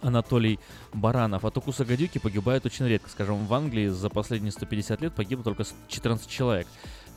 [0.03, 0.59] Анатолий
[0.93, 1.45] Баранов.
[1.45, 3.09] От укуса гадюки погибает очень редко.
[3.09, 6.67] Скажем, в Англии за последние 150 лет погибло только 14 человек.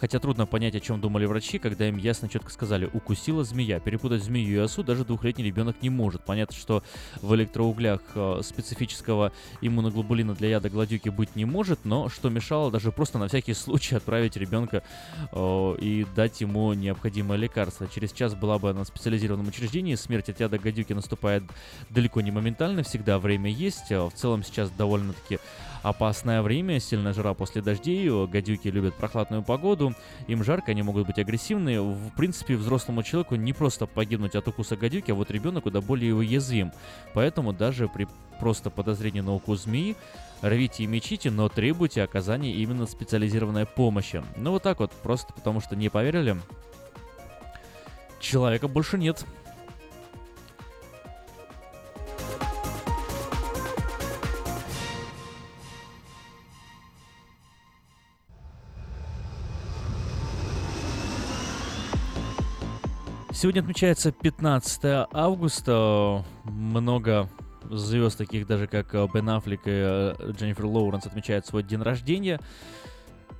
[0.02, 3.80] Хотя трудно понять, о чем думали врачи, когда им ясно четко сказали «укусила змея».
[3.80, 6.26] Перепутать змею и осу даже двухлетний ребенок не может.
[6.26, 6.84] Понятно, что
[7.22, 12.92] в электроуглях э, специфического иммуноглобулина для яда гладюки быть не может, но что мешало даже
[12.92, 14.82] просто на всякий случай отправить ребенка
[15.34, 17.88] э, и дать ему необходимое лекарство.
[17.88, 19.94] Через час была бы она в специализированном учреждении.
[19.94, 21.44] Смерть от яда гадюки наступает
[21.92, 23.92] далеко не моментально, всегда время есть.
[23.92, 25.38] В целом сейчас довольно-таки
[25.84, 29.94] опасное время, сильная жара после дождей, гадюки любят прохладную погоду,
[30.28, 31.82] им жарко, они могут быть агрессивны.
[31.82, 36.16] В принципе, взрослому человеку не просто погибнуть от укуса гадюки, а вот ребенок куда более
[36.16, 36.72] уязвим.
[37.14, 38.08] Поэтому даже при
[38.40, 39.96] просто подозрении на укус змеи
[40.42, 44.24] рвите и мечите, но требуйте оказания именно специализированной помощи.
[44.38, 46.36] Ну вот так вот, просто потому что не поверили.
[48.20, 49.26] Человека больше нет.
[63.42, 66.24] Сегодня отмечается 15 августа.
[66.44, 67.28] Много
[67.72, 72.40] звезд, таких даже как э, Бен Аффлек и э, Дженнифер Лоуренс, отмечают свой день рождения.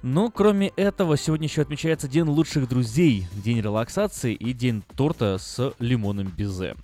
[0.02, 5.72] Но кроме этого, сегодня еще отмечается День лучших друзей, День релаксации и День торта с
[5.78, 6.76] лимонным безе.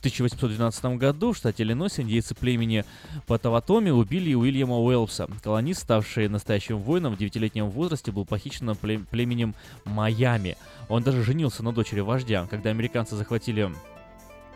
[0.00, 2.86] В 1812 году в штате Иллинойс индейцы племени
[3.26, 5.28] Потаватоми убили Уильяма Уэллса.
[5.42, 8.74] Колонист, ставший настоящим воином в девятилетнем возрасте, был похищен
[9.10, 9.54] племенем
[9.84, 10.56] Майами.
[10.88, 12.46] Он даже женился на дочери вождя.
[12.48, 13.70] Когда американцы захватили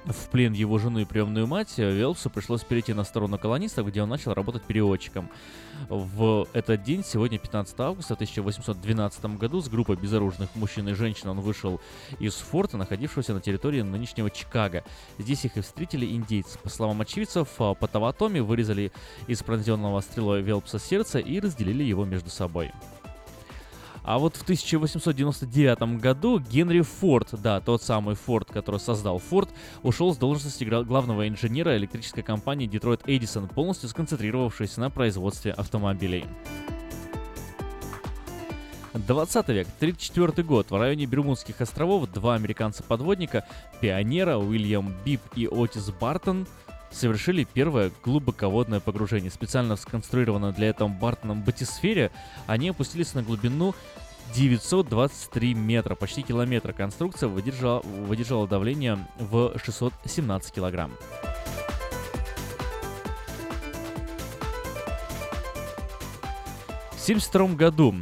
[0.04, 4.08] в плен его жену и приемную мать, Велпсу пришлось перейти на сторону колонистов, где он
[4.08, 5.30] начал работать переводчиком.
[5.88, 11.40] В этот день, сегодня 15 августа 1812 году, с группой безоружных мужчин и женщин он
[11.40, 11.80] вышел
[12.18, 14.84] из форта, находившегося на территории нынешнего Чикаго.
[15.18, 16.58] Здесь их и встретили индейцы.
[16.58, 18.92] По словам очевидцев, по Таватоме вырезали
[19.26, 22.72] из пронзенного стрелой Велпса сердце и разделили его между собой.
[24.04, 29.48] А вот в 1899 году Генри Форд, да, тот самый Форд, который создал Форд,
[29.82, 36.26] ушел с должности главного инженера электрической компании Detroit Edison, полностью сконцентрировавшись на производстве автомобилей.
[38.92, 40.70] 20 век, 34 год.
[40.70, 43.46] В районе Бермудских островов два американца-подводника,
[43.80, 46.46] пионера Уильям Бип и Отис Бартон,
[46.94, 49.30] совершили первое глубоководное погружение.
[49.30, 52.10] Специально сконструированное для этого Бартоном батисфере,
[52.46, 53.74] они опустились на глубину
[54.34, 56.72] 923 метра, почти километра.
[56.72, 60.92] Конструкция выдержала, выдержала давление в 617 килограмм.
[66.92, 67.94] В 1972 году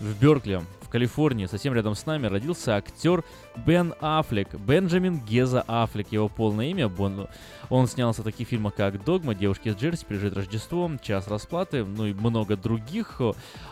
[0.00, 0.60] в Беркли,
[0.94, 3.24] Калифорнии, совсем рядом с нами, родился актер
[3.66, 6.88] Бен Аффлек, Бенджамин Геза Аффлек, его полное имя.
[6.88, 7.26] Бон...
[7.68, 12.06] Он снялся в таких фильмах, как «Догма», «Девушки из Джерси», «Пережить Рождество», «Час расплаты», ну
[12.06, 13.20] и много других.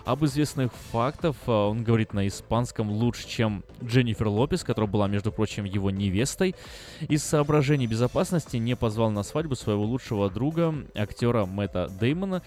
[0.04, 5.62] Об известных фактов он говорит на испанском лучше, чем Дженнифер Лопес, которая была, между прочим,
[5.62, 6.56] его невестой.
[7.02, 12.42] Из соображений безопасности не позвал на свадьбу своего лучшего друга, актера Мэтта Деймона,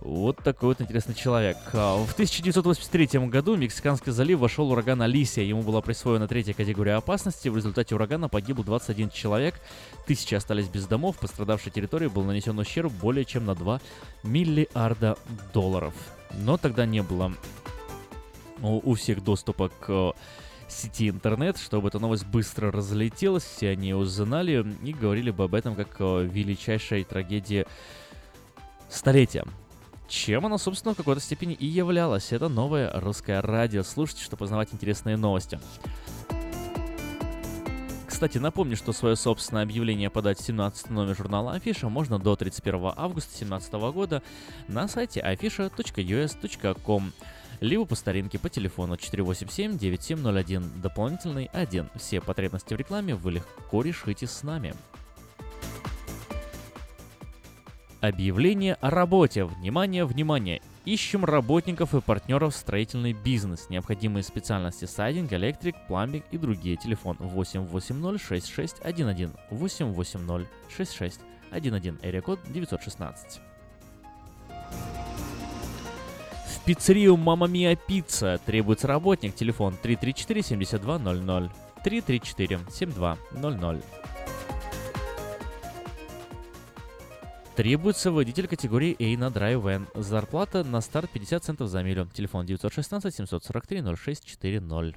[0.00, 1.56] вот такой вот интересный человек.
[1.72, 5.44] А, В 1983 году в Мексиканский залив вошел ураган Алисия.
[5.44, 7.48] Ему была присвоена третья категория опасности.
[7.48, 9.60] В результате урагана погибло 21 человек.
[10.06, 11.18] Тысячи остались без домов.
[11.18, 13.80] Пострадавшей территории был нанесен ущерб более чем на 2
[14.22, 15.18] миллиарда
[15.52, 15.94] долларов.
[16.32, 17.32] Но тогда не было
[18.62, 20.12] у, всех доступа к э,
[20.68, 25.74] сети интернет, чтобы эта новость быстро разлетелась, все они узнали и говорили бы об этом
[25.74, 27.66] как о величайшей трагедии
[28.88, 29.44] столетия.
[30.08, 32.32] Чем она, собственно, в какой-то степени и являлась.
[32.32, 33.82] Это новое русское радио.
[33.82, 35.60] Слушайте, чтобы познавать интересные новости.
[38.06, 42.94] Кстати, напомню, что свое собственное объявление подать в 17 номер журнала Афиша можно до 31
[42.96, 44.22] августа 2017 года
[44.66, 47.12] на сайте afisha.us.com
[47.60, 51.90] либо по старинке по телефону 487-9701, дополнительный 1.
[51.96, 54.74] Все потребности в рекламе вы легко решите с нами.
[58.00, 59.44] Объявление о работе.
[59.44, 60.60] Внимание, внимание!
[60.84, 63.68] Ищем работников и партнеров в строительный бизнес.
[63.70, 66.76] Необходимые специальности сайдинг, электрик, пламбинг и другие.
[66.76, 69.36] Телефон 880-6611.
[69.50, 71.98] 880-6611.
[72.02, 73.40] Эрикод 916.
[76.46, 79.34] В пиццерию Мама Мия Пицца требуется работник.
[79.34, 81.50] Телефон 334-7200.
[81.84, 83.82] 334-7200.
[87.58, 89.88] Требуется водитель категории A на Drive Van.
[90.00, 92.08] Зарплата на старт 50 центов за милю.
[92.14, 94.94] Телефон 916 743 0640.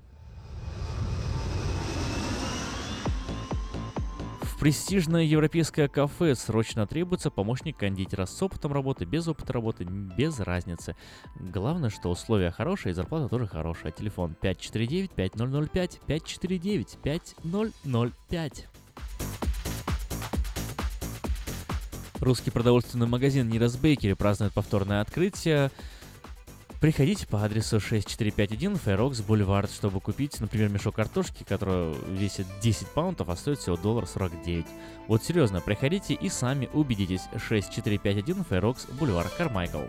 [4.44, 10.40] В престижное европейское кафе срочно требуется помощник кондитера с опытом работы, без опыта работы, без
[10.40, 10.96] разницы.
[11.40, 13.92] Главное, что условия хорошие и зарплата тоже хорошая.
[13.92, 18.68] Телефон 549-5005, 549-5005.
[22.22, 25.72] Русский продовольственный магазин Нирас Bakery празднует повторное открытие.
[26.80, 33.30] Приходите по адресу 6451 Фэрокс Boulevard, чтобы купить, например, мешок картошки, который весит 10 паунтов,
[33.30, 34.68] а стоит всего доллар 49.
[35.07, 37.23] Вот серьезно, приходите и сами убедитесь.
[37.35, 39.85] 6451 Фэрокс Boulevard Кармайкл.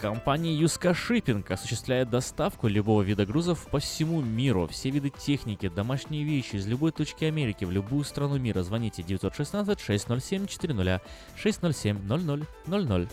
[0.00, 4.68] Компания Юска Шиппинг осуществляет доставку любого вида грузов по всему миру.
[4.68, 8.62] Все виды техники, домашние вещи из любой точки Америки в любую страну мира.
[8.62, 11.02] Звоните 916 607 400
[11.34, 13.08] 607 00 00.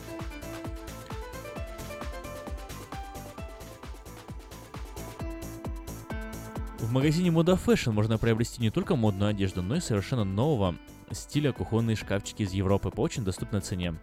[6.77, 10.75] В магазине Moda Fashion можно приобрести не только модную одежду, но и совершенно нового
[11.11, 13.95] стиля кухонные шкафчики из Европы по очень доступной цене.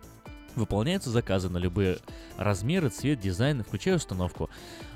[0.56, 1.98] Выполняются заказы на любые
[2.36, 4.50] размеры, цвет, дизайн, включая установку.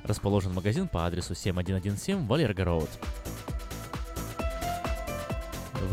[0.05, 2.91] Расположен магазин по адресу 7117 Валерго Роуд.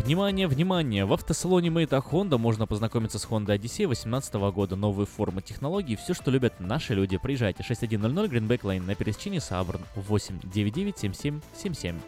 [0.04, 1.06] Внимание, внимание!
[1.06, 4.76] В автосалоне Мэйта Honda можно познакомиться с Honda Odyssey 2018 года.
[4.76, 7.18] Новые формы технологий, все, что любят наши люди.
[7.18, 12.00] Приезжайте 6100 Greenback Lane на пересечении Сабрн 899 7777.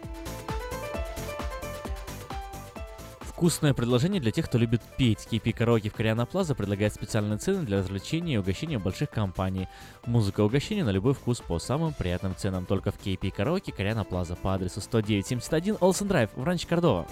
[3.36, 5.28] Вкусное предложение для тех, кто любит петь.
[5.30, 9.68] KP Караоке в Кориана Плаза предлагает специальные цены для развлечения и угощения больших компаний.
[10.06, 14.04] Музыка и угощения на любой вкус по самым приятным ценам только в KP Караоке Кориана
[14.04, 17.06] Плаза по адресу 10971 Олсен Драйв в Ранч Кордова.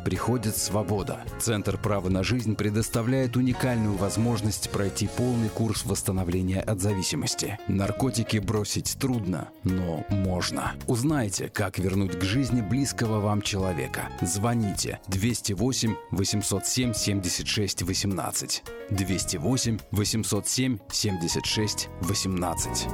[0.03, 1.23] приходит свобода.
[1.39, 7.59] Центр права на жизнь предоставляет уникальную возможность пройти полный курс восстановления от зависимости.
[7.67, 10.73] Наркотики бросить трудно, но можно.
[10.87, 14.09] Узнайте, как вернуть к жизни близкого вам человека.
[14.21, 18.63] Звоните 208 807 76 18.
[18.89, 22.87] 208 807 76 18.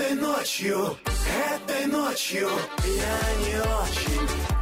[0.00, 0.96] Этой ночью,
[1.54, 2.48] этой ночью
[2.86, 4.49] я не очень.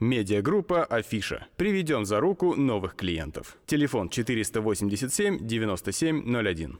[0.00, 1.46] Медиагруппа «Афиша».
[1.56, 3.58] Приведем за руку новых клиентов.
[3.66, 6.78] Телефон 487 9701.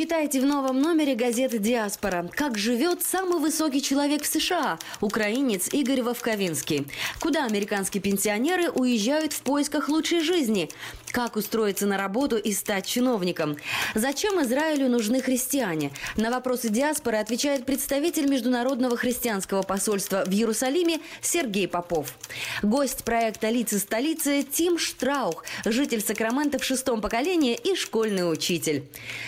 [0.00, 2.30] Читайте в новом номере газеты «Диаспора».
[2.34, 6.86] Как живет самый высокий человек в США, украинец Игорь Вовковинский.
[7.20, 10.70] Куда американские пенсионеры уезжают в поисках лучшей жизни.
[11.10, 13.56] Как устроиться на работу и стать чиновником.
[13.94, 15.90] Зачем Израилю нужны христиане?
[16.16, 22.14] На вопросы диаспоры отвечает представитель Международного христианского посольства в Иерусалиме Сергей Попов.
[22.62, 28.84] Гость проекта «Лица столицы» Тим Штраух, житель Сакрамента в шестом поколении и школьный учитель.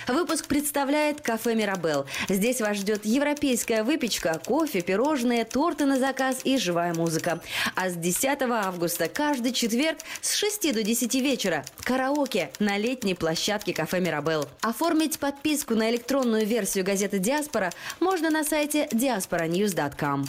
[0.09, 2.07] Выпуск представляет кафе «Мирабелл».
[2.29, 7.41] Здесь вас ждет европейская выпечка, кофе, пирожные, торты на заказ и живая музыка.
[7.75, 13.75] А с 10 августа каждый четверг с 6 до 10 вечера караоке на летней площадке
[13.75, 14.47] кафе «Мирабелл».
[14.61, 20.27] Оформить подписку на электронную версию газеты «Диаспора» можно на сайте diasporanews.com.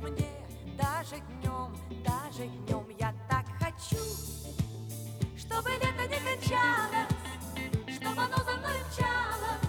[0.00, 0.28] мне
[0.78, 4.02] даже днем, даже днем Я так хочу,
[5.36, 7.08] чтобы лето не кончалось,
[7.88, 9.59] Чтобы оно за мной мчалось,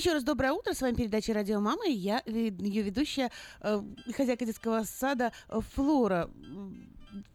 [0.00, 0.72] Еще раз доброе утро.
[0.72, 3.82] С вами передача «Радио Мама» и я, ее ведущая, э,
[4.16, 6.30] хозяйка детского сада э, Флора.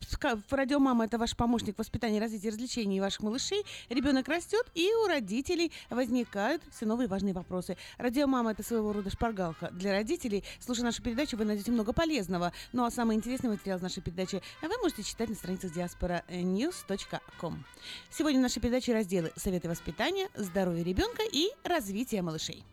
[0.01, 3.63] Ска- Радио Мама это ваш помощник в воспитании, развитии, развлечений ваших малышей.
[3.89, 7.77] Ребенок растет, и у родителей возникают все новые важные вопросы.
[7.97, 10.43] Радио Мама это своего рода шпаргалка для родителей.
[10.59, 12.53] Слушая нашу передачу, вы найдете много полезного.
[12.73, 17.63] Ну а самый интересный материал нашей передачи вы можете читать на страницах diasporanews.com.
[18.11, 22.63] Сегодня в нашей передаче разделы «Советы воспитания», «Здоровье ребенка» и «Развитие малышей».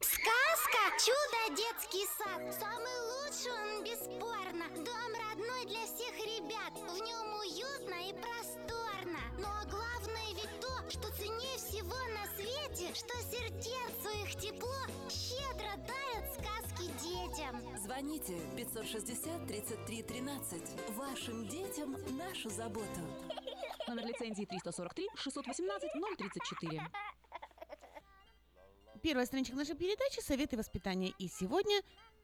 [0.00, 2.42] Сказка «Чудо детский сад».
[2.58, 4.64] Самый лучший он бесспорно.
[4.84, 6.21] Дом родной для всех
[6.52, 6.72] ребят.
[6.74, 9.20] В нем уютно и просторно.
[9.38, 14.74] Но главное ведь то, что ценнее всего на свете, что сердцу их тепло
[15.08, 17.78] щедро дарят сказки детям.
[17.78, 20.62] Звоните 560 33 13.
[20.90, 23.00] Вашим детям нашу заботу.
[23.88, 26.82] Номер лицензии 343 618 034.
[29.02, 31.12] Первая страничка нашей передачи «Советы воспитания».
[31.18, 31.82] И сегодня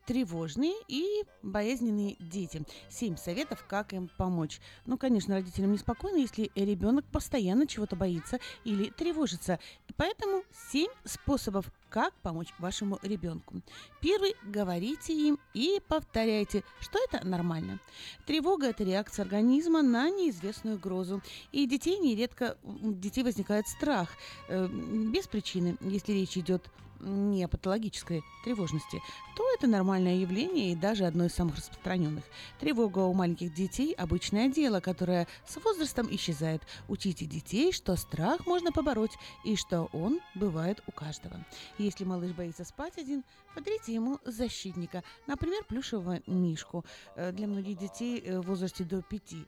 [0.09, 2.65] тревожные и болезненные дети.
[2.89, 4.59] Семь советов, как им помочь.
[4.87, 9.59] Ну, конечно, родителям неспокойно, если ребенок постоянно чего-то боится или тревожится.
[9.99, 13.57] Поэтому семь способов, как помочь вашему ребенку.
[14.01, 17.79] Первый– говорите им и повторяйте, что это нормально.
[18.27, 21.21] Тревога– это реакция организма на неизвестную угрозу.
[21.53, 24.09] И детей нередко, у детей возникает страх
[24.49, 29.01] э, без причины, если речь идет не патологической тревожности,
[29.37, 32.25] то это нормальное явление и даже одно из самых распространенных.
[32.61, 36.63] Тревога у маленьких детей– обычное дело, которое с возрастом исчезает.
[36.89, 41.45] Учите детей, что страх можно побороть и что он бывает у каждого.
[41.79, 46.85] Если малыш боится спать один, подарите ему защитника, например, плюшевого мишку.
[47.17, 49.45] Э, Для многих детей э, в возрасте до 5-6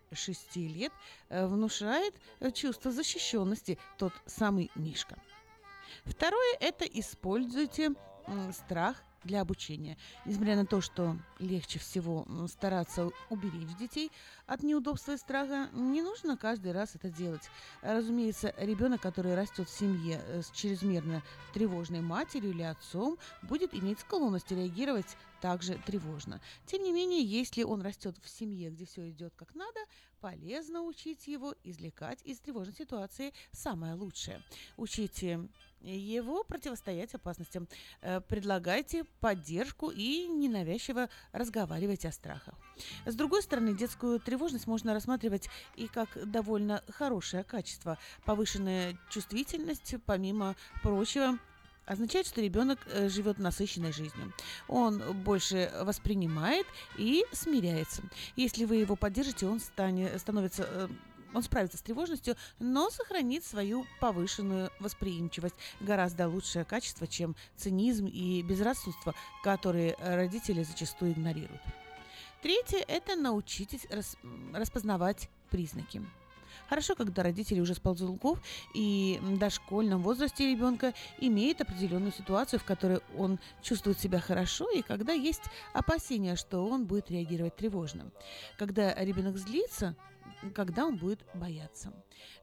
[0.57, 0.93] лет
[1.29, 2.15] э, внушает
[2.55, 5.17] чувство защищенности тот самый мишка.
[6.05, 7.95] Второе– это используйте
[8.53, 9.99] страх для обучения.
[10.25, 14.11] Несмотря на то, что легче всего стараться уберечь детей
[14.47, 17.43] от неудобства и страха, не нужно каждый раз это делать.
[17.83, 21.23] Разумеется, ребенок, который растет в семье э, с чрезмерно
[21.53, 26.41] тревожной матерью или отцом, будет иметь склонность реагировать также тревожно.
[26.67, 29.81] Тем не менее, если он растет в семье, где все идет как надо,
[30.21, 34.43] полезно учить его извлекать из тревожной ситуации самое лучшее.
[34.77, 35.49] Учите
[35.83, 37.69] его противостоять опасностям.
[38.03, 42.55] Э, Предлагайте поддержку и ненавязчиво разговаривайте о страхах.
[43.07, 47.99] С другой стороны, детскую тревожность можно рассматривать и как довольно хорошее качество.
[48.25, 51.39] Повышенная чувствительность, помимо прочего,
[51.87, 54.33] означает, что ребенок э, живет насыщенной жизнью.
[54.69, 56.67] Он больше воспринимает
[56.97, 58.03] и смиряется.
[58.37, 60.89] Если вы его поддержите, он станет, становится э,
[61.35, 65.55] он справится с тревожностью, но сохранит свою повышенную восприимчивость.
[65.81, 71.61] Гораздо лучшее качество, чем цинизм и безрассудство, которые родители зачастую игнорируют.
[72.43, 74.17] Третье– это научитесь рас-
[74.55, 76.03] распознавать признаки.
[76.71, 78.41] Хорошо, когда родители уже с ползунков
[78.75, 84.83] и в дошкольном возрасте ребенка имеет определенную ситуацию, в которой он чувствует себя хорошо, и
[84.83, 85.43] когда есть
[85.73, 88.13] опасения, что он будет реагировать тревожно.
[88.57, 89.97] Когда ребенок злится,
[90.55, 91.93] когда он будет бояться.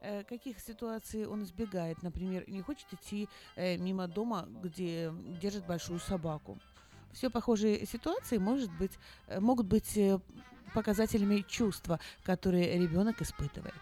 [0.01, 2.03] Э, Каких ситуаций он избегает?
[2.03, 5.11] Например, не хочет идти э, мимо дома, где
[5.41, 6.57] держит большую собаку.
[7.13, 8.97] Все похожие ситуации может быть,
[9.27, 9.99] э, могут быть
[10.73, 13.73] показателями чувства, которые ребенок испытывает.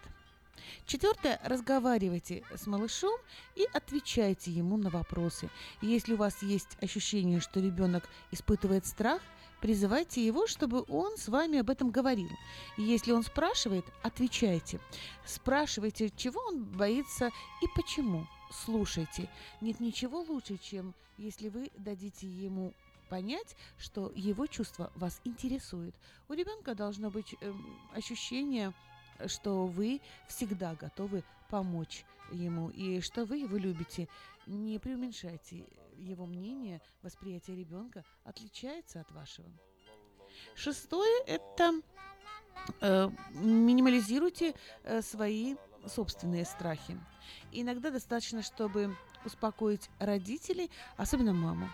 [0.86, 1.40] Четвертое.
[1.44, 3.18] Разговаривайте с малышом
[3.54, 5.50] и отвечайте ему на вопросы.
[5.82, 9.20] Если у вас есть ощущение, что ребенок испытывает страх,
[9.60, 12.30] призывайте его, чтобы он с вами об этом говорил.
[12.76, 14.80] И если он спрашивает, отвечайте.
[15.24, 17.30] Спрашивайте, чего он боится
[17.62, 18.26] и почему.
[18.52, 19.28] Слушайте.
[19.60, 22.72] Нет ничего лучше, чем если вы дадите ему
[23.08, 25.94] понять, что его чувства вас интересуют.
[26.28, 28.72] У ребенка должно быть эм, ощущение
[29.26, 34.08] что вы всегда готовы помочь ему и что вы его любите.
[34.46, 35.64] Не преуменьшайте
[35.98, 39.48] его мнение, восприятие ребенка отличается от вашего.
[40.54, 41.80] Шестое– это
[42.80, 44.54] э, минимализируйте
[44.84, 45.56] э, свои
[45.86, 46.98] собственные страхи.
[47.52, 51.68] Иногда достаточно, чтобы успокоить родителей, особенно маму.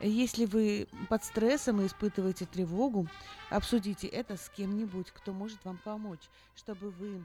[0.00, 3.06] Если вы под стрессом и испытываете тревогу,
[3.50, 7.24] обсудите это с кем-нибудь, кто может вам помочь, чтобы вы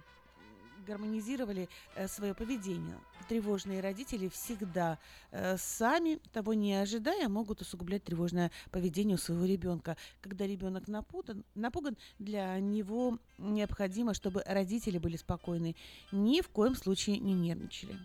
[0.86, 2.98] гармонизировали э, свое поведение.
[3.28, 4.98] Тревожные родители всегда
[5.32, 9.98] э, сами, того не ожидая, могут усугублять тревожное поведение у своего ребенка.
[10.22, 15.76] Когда ребенок напуган, напуган, для него необходимо, чтобы родители были спокойны,
[16.12, 17.98] ни в коем случае не нервничали.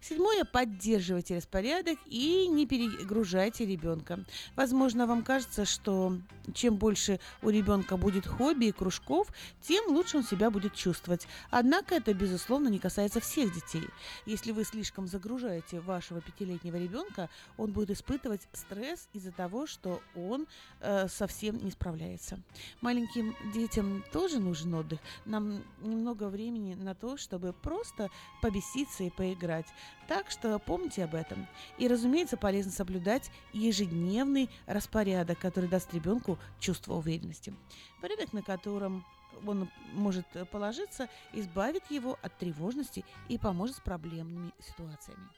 [0.00, 0.44] Седьмое.
[0.44, 4.24] Поддерживайте распорядок и не перегружайте ребенка.
[4.56, 6.18] Возможно, вам кажется, что
[6.52, 9.28] чем больше у ребенка будет хобби и кружков,
[9.62, 11.26] тем лучше он себя будет чувствовать.
[11.50, 13.84] Однако это, безусловно, не касается всех детей.
[14.26, 20.46] Если вы слишком загружаете вашего пятилетнего ребенка, он будет испытывать стресс из-за того, что он
[20.80, 22.38] э, совсем не справляется.
[22.80, 25.00] Маленьким детям тоже нужен отдых.
[25.24, 28.10] Нам немного времени на то, чтобы просто
[28.42, 29.66] побеситься и поиграть.
[30.06, 31.46] Так что помните об этом.
[31.78, 37.54] И, разумеется, полезно соблюдать ежедневный распорядок, который даст ребенку чувство уверенности.
[38.00, 39.04] Порядок, на котором
[39.46, 45.28] он может положиться, избавит его от тревожности и поможет с проблемными ситуациями.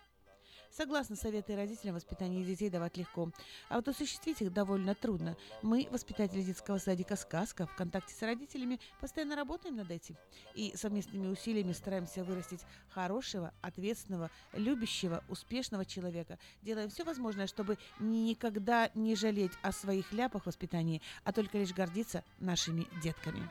[0.77, 3.31] Согласно советы родителям, воспитание детей давать легко,
[3.71, 5.35] а вот осуществить их довольно трудно.
[5.63, 10.19] Мы, воспитатели детского садика «Сказка», в контакте с родителями постоянно работаем над этим
[10.55, 16.39] и совместными усилиями стараемся вырастить хорошего, ответственного, любящего, успешного человека.
[16.61, 22.23] Делаем все возможное, чтобы никогда не жалеть о своих ляпах воспитании, а только лишь гордиться
[22.39, 23.49] нашими детками.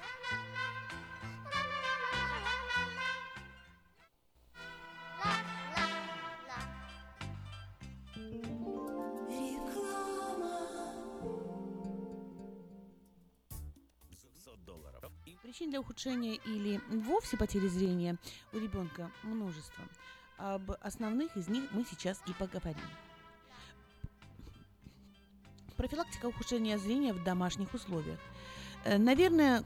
[15.55, 18.17] Причин для ухудшения или вовсе потери зрения
[18.51, 19.85] у ребенка множество.
[20.37, 22.83] Об основных из них мы сейчас и поговорим.
[25.77, 28.19] Профилактика ухудшения зрения в домашних условиях.
[28.83, 29.63] Э, Наверное,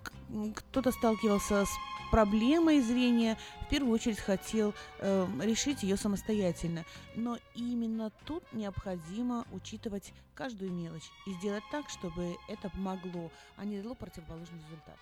[0.54, 1.72] кто-то сталкивался с
[2.12, 3.36] проблемой зрения,
[3.66, 6.86] в первую очередь хотел э, решить ее самостоятельно.
[7.16, 13.82] Но именно тут необходимо учитывать каждую мелочь и сделать так, чтобы это помогло, а не
[13.82, 15.00] дало противоположный результат.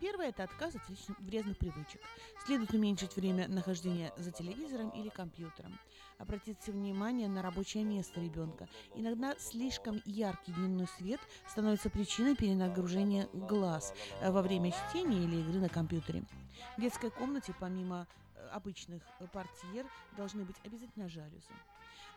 [0.00, 0.82] Первое– это отказ от
[1.20, 2.00] вредных привычек.
[2.44, 5.78] Следует уменьшить время нахождения за телевизором или компьютером.
[6.18, 8.68] Обратите внимание на рабочее место ребенка.
[8.94, 15.60] Иногда слишком яркий дневной свет становится причиной перенагружения глаз э, во время чтения или игры
[15.60, 16.24] на компьютере.
[16.76, 19.02] В детской комнате помимо э, обычных
[19.32, 19.86] портьер
[20.16, 21.52] должны быть обязательно жалюзи.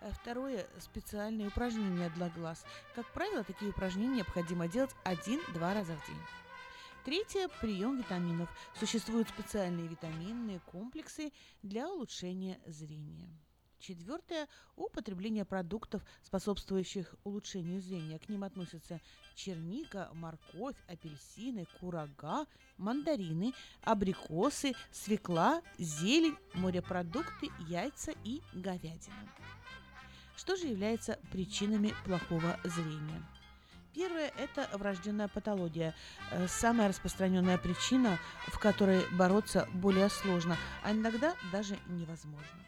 [0.02, 2.66] Э, Второе– специальные упражнения для глаз.
[2.96, 6.49] Как правило, такие упражнения необходимо делать один-два раза в день.
[7.06, 8.50] Третье– прием витаминов.
[8.78, 11.32] Существуют специальные витаминные комплексы
[11.64, 13.30] для улучшения зрения.
[13.80, 18.20] Четвертое– употребление продуктов, способствующих улучшению зрения.
[18.20, 19.00] К ним относятся
[19.36, 22.46] черника, морковь, апельсины, курага,
[22.78, 23.54] мандарины,
[23.84, 29.34] абрикосы, свекла, зелень, морепродукты, яйца и говядина.
[30.36, 33.26] Что же является причинами плохого зрения?
[34.00, 35.94] Первое– это врожденная патология.
[36.32, 38.18] Э, Самая распространенная причина,
[38.48, 42.66] в которой бороться более сложно, а иногда даже невозможно.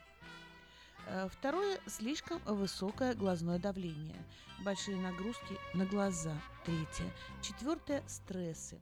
[1.07, 4.21] Э, Второе– слишком высокое глазное давление.
[4.65, 6.33] Большие нагрузки на глаза.
[6.65, 7.09] Третье.
[7.41, 8.81] Четвертое– стрессы.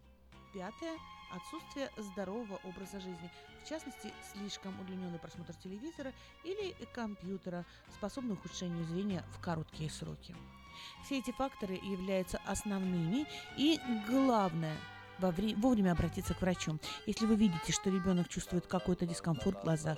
[0.52, 0.98] Пятое–
[1.32, 3.30] отсутствие здорового образа жизни.
[3.64, 6.14] В частности, слишком удлиненный просмотр телевизора
[6.44, 7.64] или компьютера,
[7.94, 10.36] способный ухудшению зрения в короткие сроки.
[11.04, 13.26] Все эти факторы являются основными
[13.58, 14.76] и главное
[15.20, 19.64] во вре- вовремя обратиться к врачу, если вы видите, что ребенок чувствует какой-то дискомфорт в
[19.64, 19.98] глазах.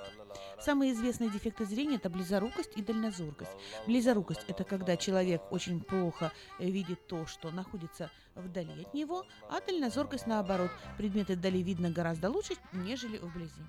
[0.59, 3.51] Самые известные дефекты зрения– это близорукость и дальнозоркость.
[3.87, 9.61] Близорукость– это когда человек очень плохо э, видит то, что находится вдали от него, а
[9.61, 10.71] дальнозоркость наоборот.
[10.97, 13.61] Предметы вдали видно гораздо лучше, нежели вблизи.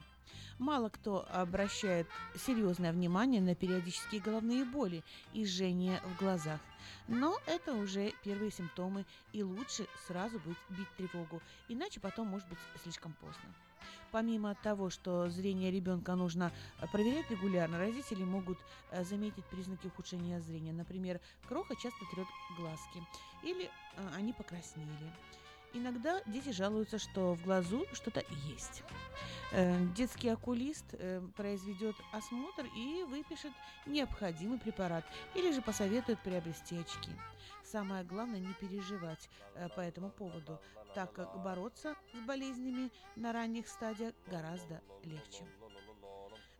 [0.63, 2.07] Мало кто обращает
[2.37, 5.03] серьезное внимание на периодические головные боли
[5.33, 6.61] и жжение в глазах.
[7.09, 12.61] Но это уже первые симптомы, и лучше сразу быть, бить тревогу, иначе потом может быть
[12.81, 13.43] слишком поздно.
[14.13, 18.59] Помимо того, что зрение ребенка нужно э, проверять регулярно, родители могут
[18.93, 20.73] э, заметить признаки ухудшения зрения.
[20.73, 23.03] Например, кроха часто трет глазки
[23.43, 25.13] или э, они покраснели.
[25.75, 28.83] Иногда дети жалуются, что в глазу что-то есть.
[29.53, 33.53] Э, Детский окулист э, произведет осмотр и выпишет
[33.87, 35.05] необходимый препарат
[35.35, 37.11] или же посоветует приобрести очки.
[37.65, 40.61] Самое главное не переживать э, по этому поводу,
[40.95, 45.45] так как бороться с болезнями на ранних стадиях гораздо легче.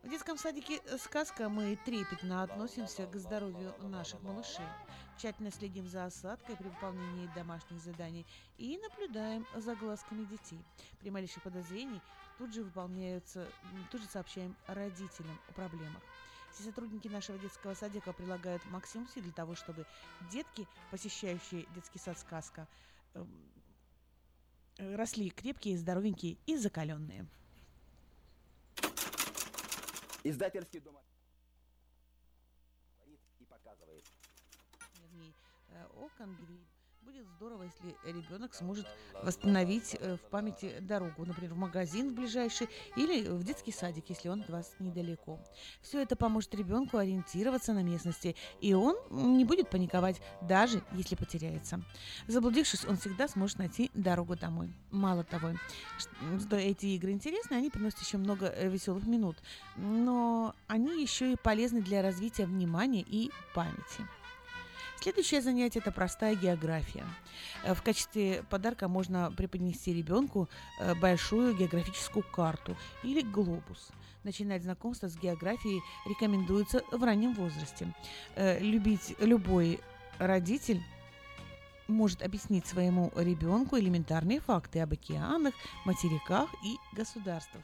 [0.03, 4.65] В детском садике «Сказка» мы трепетно относимся к здоровью наших малышей.
[5.17, 8.25] Тщательно следим за осадкой при выполнении домашних заданий
[8.57, 10.59] и наблюдаем за глазками детей.
[10.99, 12.01] При малейших подозрений
[12.37, 13.47] тут же выполняются,
[13.91, 16.03] тут же сообщаем родителям о проблемах.
[16.51, 19.85] Все сотрудники нашего детского садика прилагают максимум сил для того, чтобы
[20.29, 22.67] детки, посещающие детский сад «Сказка»,
[23.13, 23.29] эм,
[24.79, 27.25] э, росли крепкие, здоровенькие и закаленные.
[30.23, 30.97] Издательский дом
[32.97, 34.05] говорит и показывает.
[35.69, 36.72] Э, окон, дверь.
[37.05, 38.87] Будет здорово, если ребенок сможет
[39.23, 44.41] восстановить э, в памяти дорогу, например, в магазин ближайший или в детский садик, если он
[44.41, 45.37] от вас недалеко.
[45.81, 51.81] Все это поможет ребенку ориентироваться на местности, и он не будет паниковать, даже если потеряется.
[52.27, 54.71] Заблудившись, он всегда сможет найти дорогу домой.
[54.89, 55.51] Мало того,
[56.39, 59.35] что эти игры интересны, они приносят еще много э, веселых минут,
[59.75, 64.07] но они еще и полезны для развития внимания и памяти.
[65.03, 67.03] Следующее занятие– это простая география.
[67.65, 70.47] Э, В качестве подарка можно преподнести ребенку
[70.79, 73.89] э, большую географическую карту или глобус.
[74.23, 77.93] Начинать знакомство с географией рекомендуется в раннем возрасте.
[78.37, 79.81] Э, Любить любой
[80.19, 80.81] родитель
[81.89, 85.53] может объяснить своему ребенку элементарные факты об океанах,
[85.83, 87.61] материках и государствах.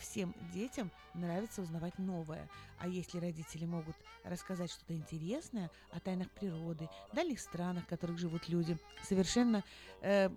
[0.00, 2.48] Всем детям нравится узнавать новое,
[2.78, 3.94] а если родители могут
[4.24, 9.62] рассказать что-то интересное о тайнах природы, дальних странах, в которых живут люди, совершенно
[10.00, 10.30] э,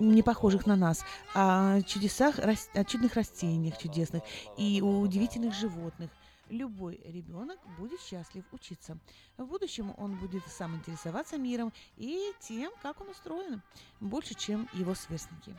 [0.00, 1.04] не похожих на нас,
[1.34, 4.22] о чудесах, рас- о чудных растениях чудесных
[4.56, 6.10] и удивительных животных,
[6.48, 8.98] любой ребенок будет счастлив учиться.
[9.36, 13.60] В будущем он будет сам интересоваться миром и тем, как он устроен,
[14.00, 15.54] больше, чем его сверстники.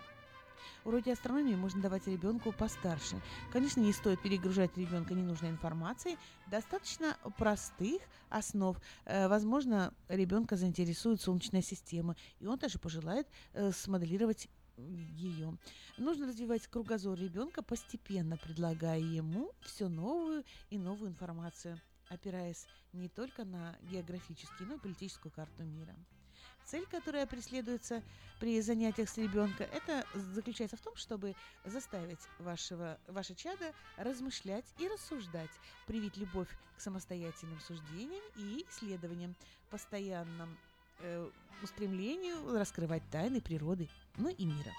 [0.86, 3.22] Уроки астрономии можно давать ребенку постарше.
[3.52, 6.18] Конечно, не стоит перегружать ребенка ненужной информацией.
[6.48, 8.78] Достаточно простых основ.
[9.06, 15.58] Э, Возможно, ребенка заинтересует Солнечная система, и он даже пожелает э, смоделировать ее.
[15.98, 21.80] Нужно развивать кругозор ребенка, постепенно предлагая ему все новую и новую информацию,
[22.10, 25.96] опираясь не только на географическую, но и политическую карту мира.
[26.66, 28.02] Цель, которая преследуется
[28.40, 31.36] при занятиях с ребенком, это заключается в том, чтобы
[31.66, 35.52] заставить вашего, ваше чадо размышлять и рассуждать,
[35.88, 39.36] привить любовь к самостоятельным суждениям и исследованиям,
[39.70, 40.58] постоянном
[41.00, 41.30] э,
[41.62, 44.72] устремлению раскрывать тайны природы, ну и мира.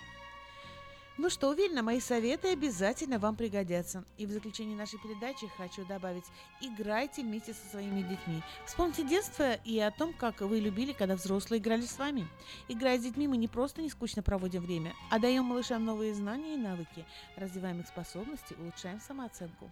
[1.16, 4.04] Ну что, уверена, мои советы обязательно вам пригодятся.
[4.18, 6.24] И в заключение нашей передачи хочу добавить,
[6.60, 8.42] играйте вместе со своими детьми.
[8.66, 12.26] Вспомните детство и о том, как вы любили, когда взрослые играли с вами.
[12.66, 16.54] Играя с детьми, мы не просто не скучно проводим время, а даем малышам новые знания
[16.54, 19.70] и навыки, развиваем их способности, улучшаем самооценку.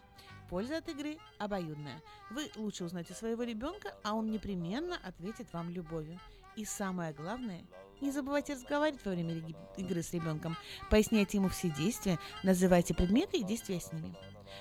[0.48, 2.00] Польза от игры обоюдная.
[2.30, 6.20] Вы лучше узнаете своего ребенка, а он непременно ответит вам любовью.
[6.56, 7.64] И самое главное,
[8.00, 9.42] не забывайте разговаривать во время
[9.76, 10.56] игры с ребенком.
[10.90, 14.14] Поясняйте ему все действия, называйте предметы и действия с ними.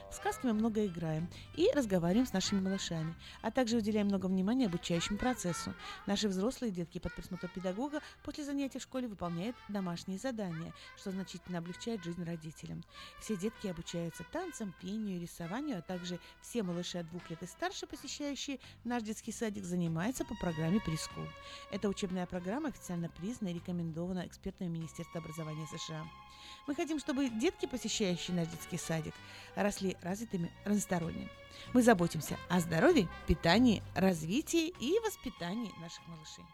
[0.10, 4.66] В сказке мы много играем и разговариваем с нашими малышами, а также уделяем много внимания
[4.66, 5.74] обучающему процессу.
[6.06, 11.60] Наши взрослые детки под присмотром педагога после занятий в школе выполняют домашние задания, что значительно
[11.60, 12.84] облегчает жизнь родителям.
[13.22, 17.88] Все детки обучаются танцам, пению, рисованию, а также все малыши от двух лет и старше,
[17.88, 21.24] посещающие наш детский садик, занимаются по программе Прискул.
[21.72, 26.06] Эта учебная программа официально признана и рекомендована экспертами Министерства образования США.
[26.68, 29.14] Мы хотим, чтобы детки, посещающие наш детский садик,
[29.56, 31.30] росли развитыми разносторонне.
[31.74, 36.46] Мы заботимся о здоровье, питании, развитии и воспитании наших малышей.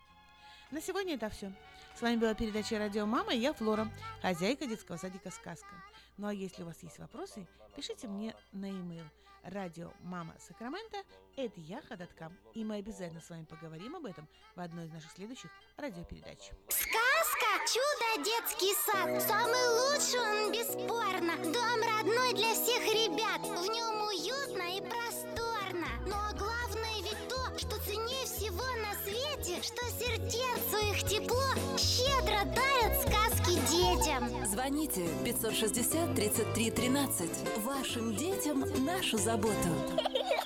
[0.71, 1.53] На сегодня это все.
[1.97, 5.73] С вами была передача «Радио Мама» и я, Флора, хозяйка детского садика «Сказка».
[6.17, 9.05] Ну а если у вас есть вопросы, пишите мне на e-mail
[9.47, 10.97] радио мама Сакраменто
[11.35, 12.37] это яха.ком.
[12.53, 16.51] И мы обязательно с вами поговорим об этом в одной из наших следующих радиопередач.
[16.69, 21.35] Сказка «Чудо детский сад» Самый лучший он, бесспорно.
[21.53, 23.41] Дом родной для всех ребят.
[23.41, 25.87] В нем уютно и просторно.
[26.05, 33.01] Но главное ведь то, что ценнее всего на свете Что сердцу их тепло Щедро дарят
[33.01, 37.29] сказки детям Звоните 560 33 13.
[37.63, 39.69] Вашим детям нашу заботу.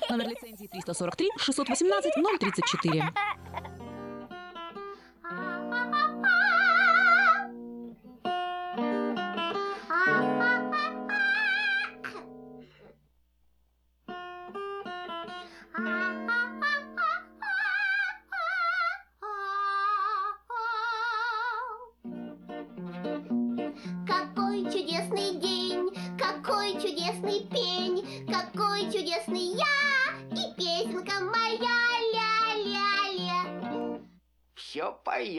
[0.10, 3.14] Номер лицензии 343 618 034.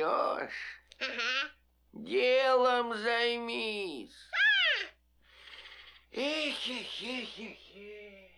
[0.03, 0.83] Все поешь.
[1.93, 4.11] Делом займись.
[6.11, 8.31] Эх, эх, эх, эх, эх.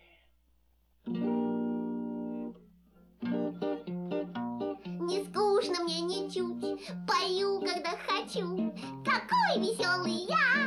[5.07, 8.71] Не скучно мне ничуть, пою, когда хочу.
[9.03, 10.64] Какой веселый я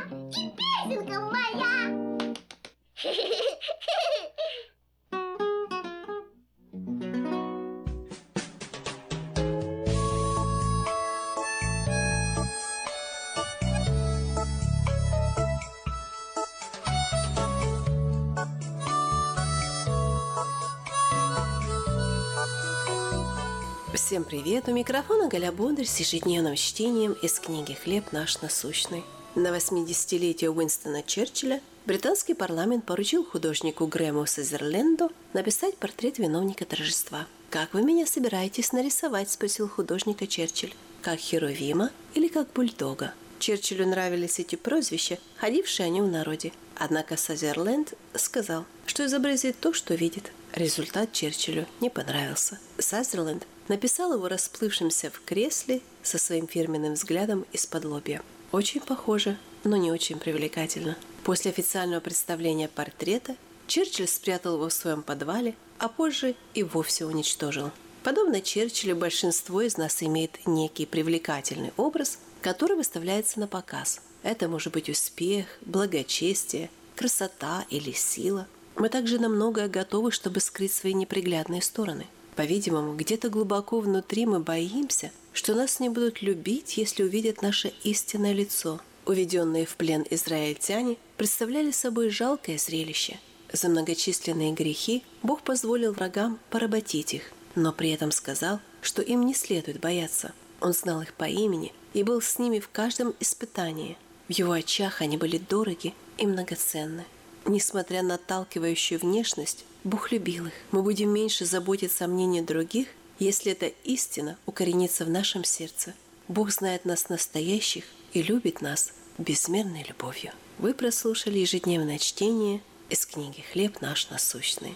[24.29, 24.67] привет!
[24.67, 29.03] У микрофона Галя Бондарь с ежедневным чтением из книги «Хлеб наш насущный».
[29.33, 37.25] На 80-летие Уинстона Черчилля британский парламент поручил художнику Грэму Сазерленду написать портрет виновника торжества.
[37.49, 40.75] «Как вы меня собираетесь нарисовать?»– спросил художника Черчилль.
[41.01, 46.53] «Как Херувима или как бульдога?» Черчиллю нравились эти прозвища, ходившие о нем в народе.
[46.77, 50.31] Однако Сазерленд сказал, что изобразит то, что видит.
[50.53, 52.59] Результат Черчиллю не понравился.
[52.77, 58.21] Сазерленд написал его расплывшимся в кресле со своим фирменным взглядом из-под лобья.
[58.51, 60.97] Очень похоже, но не очень привлекательно.
[61.23, 63.35] После официального представления портрета
[63.67, 67.71] Черчилль спрятал его в своем подвале, а позже и вовсе уничтожил.
[68.03, 74.01] Подобно Черчиллю, большинство из нас имеет некий привлекательный образ, который выставляется на показ.
[74.23, 78.47] Это может быть успех, благочестие, красота или сила.
[78.75, 82.07] Мы также на многое готовы, чтобы скрыть свои неприглядные стороны–
[82.39, 88.31] по-видимому, где-то глубоко внутри мы боимся, что нас не будут любить, если увидят наше истинное
[88.31, 88.79] лицо.
[89.05, 93.19] Уведенные в плен израильтяне представляли собой жалкое зрелище.
[93.51, 97.23] За многочисленные грехи Бог позволил врагам поработить их,
[97.55, 100.31] но при этом сказал, что им не следует бояться.
[100.61, 103.97] Он знал их по имени и был с ними в каждом испытании.
[104.29, 107.03] В его очах они были дороги и многоценны.
[107.43, 110.53] Несмотря на отталкивающую внешность, Бог любил их.
[110.71, 112.87] Мы будем меньше заботиться о мнении других,
[113.17, 115.93] если эта истина укоренится в нашем сердце.
[116.27, 120.31] Бог знает нас настоящих и любит нас безмерной любовью.
[120.57, 124.75] Вы прослушали ежедневное чтение из книги «Хлеб наш насущный».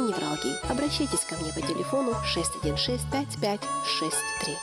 [0.00, 0.56] невралгии.
[0.70, 3.08] Обращайтесь ко мне по телефону 616
[3.40, 4.56] 5563.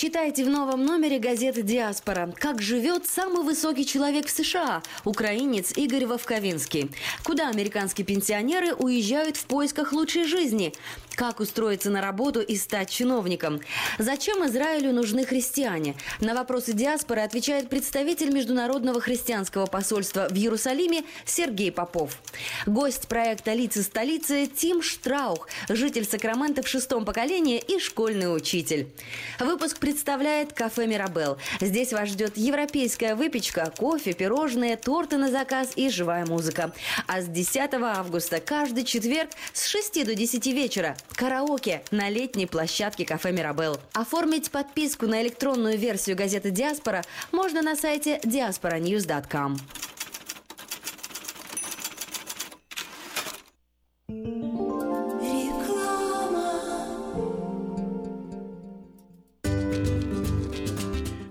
[0.00, 2.32] Читайте в новом номере газеты «Диаспора».
[2.38, 6.90] Как живет самый высокий человек в США– украинец Игорь Вовковинский.
[7.22, 10.72] Куда американские пенсионеры уезжают в поисках лучшей жизни?
[11.16, 13.60] Как устроиться на работу и стать чиновником?
[13.98, 15.94] Зачем Израилю нужны христиане?
[16.20, 22.18] На вопросы диаспоры отвечает представитель Международного христианского посольства в Иерусалиме Сергей Попов.
[22.66, 28.88] Гость проекта «Лица столицы» Тим Штраух, житель Сакрамента в шестом поколении и школьный учитель.
[29.38, 31.38] Выпуск представляет кафе «Мирабел».
[31.60, 36.72] Здесь вас ждет европейская выпечка, кофе, пирожные, торты на заказ и живая музыка.
[37.06, 43.04] А с 10 августа каждый четверг с 6 до 10 вечера караоке на летней площадке
[43.04, 43.78] кафе «Мирабел».
[43.92, 47.02] Оформить подписку на электронную версию газеты «Диаспора»
[47.32, 49.56] можно на сайте diasporanews.com.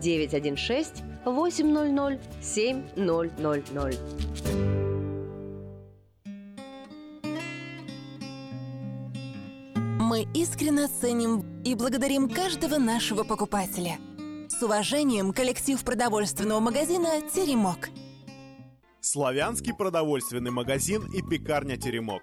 [0.00, 3.98] 916 800 7000.
[10.00, 13.98] Мы искренне ценим и благодарим каждого нашего покупателя.
[14.48, 17.90] С уважением, коллектив продовольственного магазина «Теремок».
[19.00, 22.22] Славянский продовольственный магазин и пекарня «Теремок».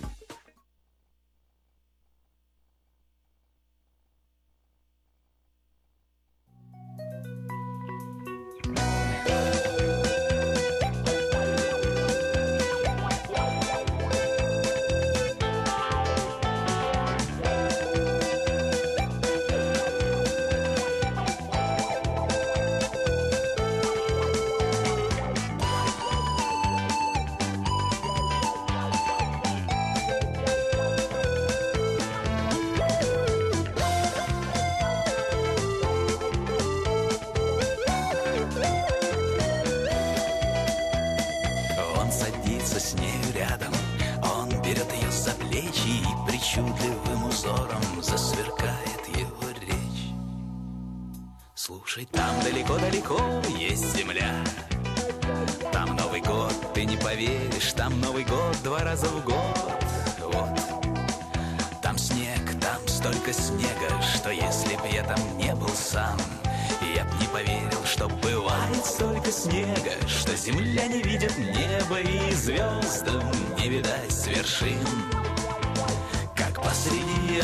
[52.01, 53.19] Слушай, там далеко-далеко
[53.57, 54.33] есть земля.
[55.71, 59.83] Там Новый год, ты не поверишь, там Новый год два раза в год.
[60.19, 60.59] Вот.
[61.81, 66.17] Там снег, там столько снега, что если б я там не был сам,
[66.95, 73.23] я б не поверил, что бывает столько снега, что земля не видит неба и звездам
[73.59, 74.79] не видать вершин.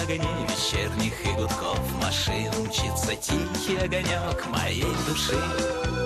[0.01, 5.96] Огней вечерних и гудков машин мчится тихий огонек моей души.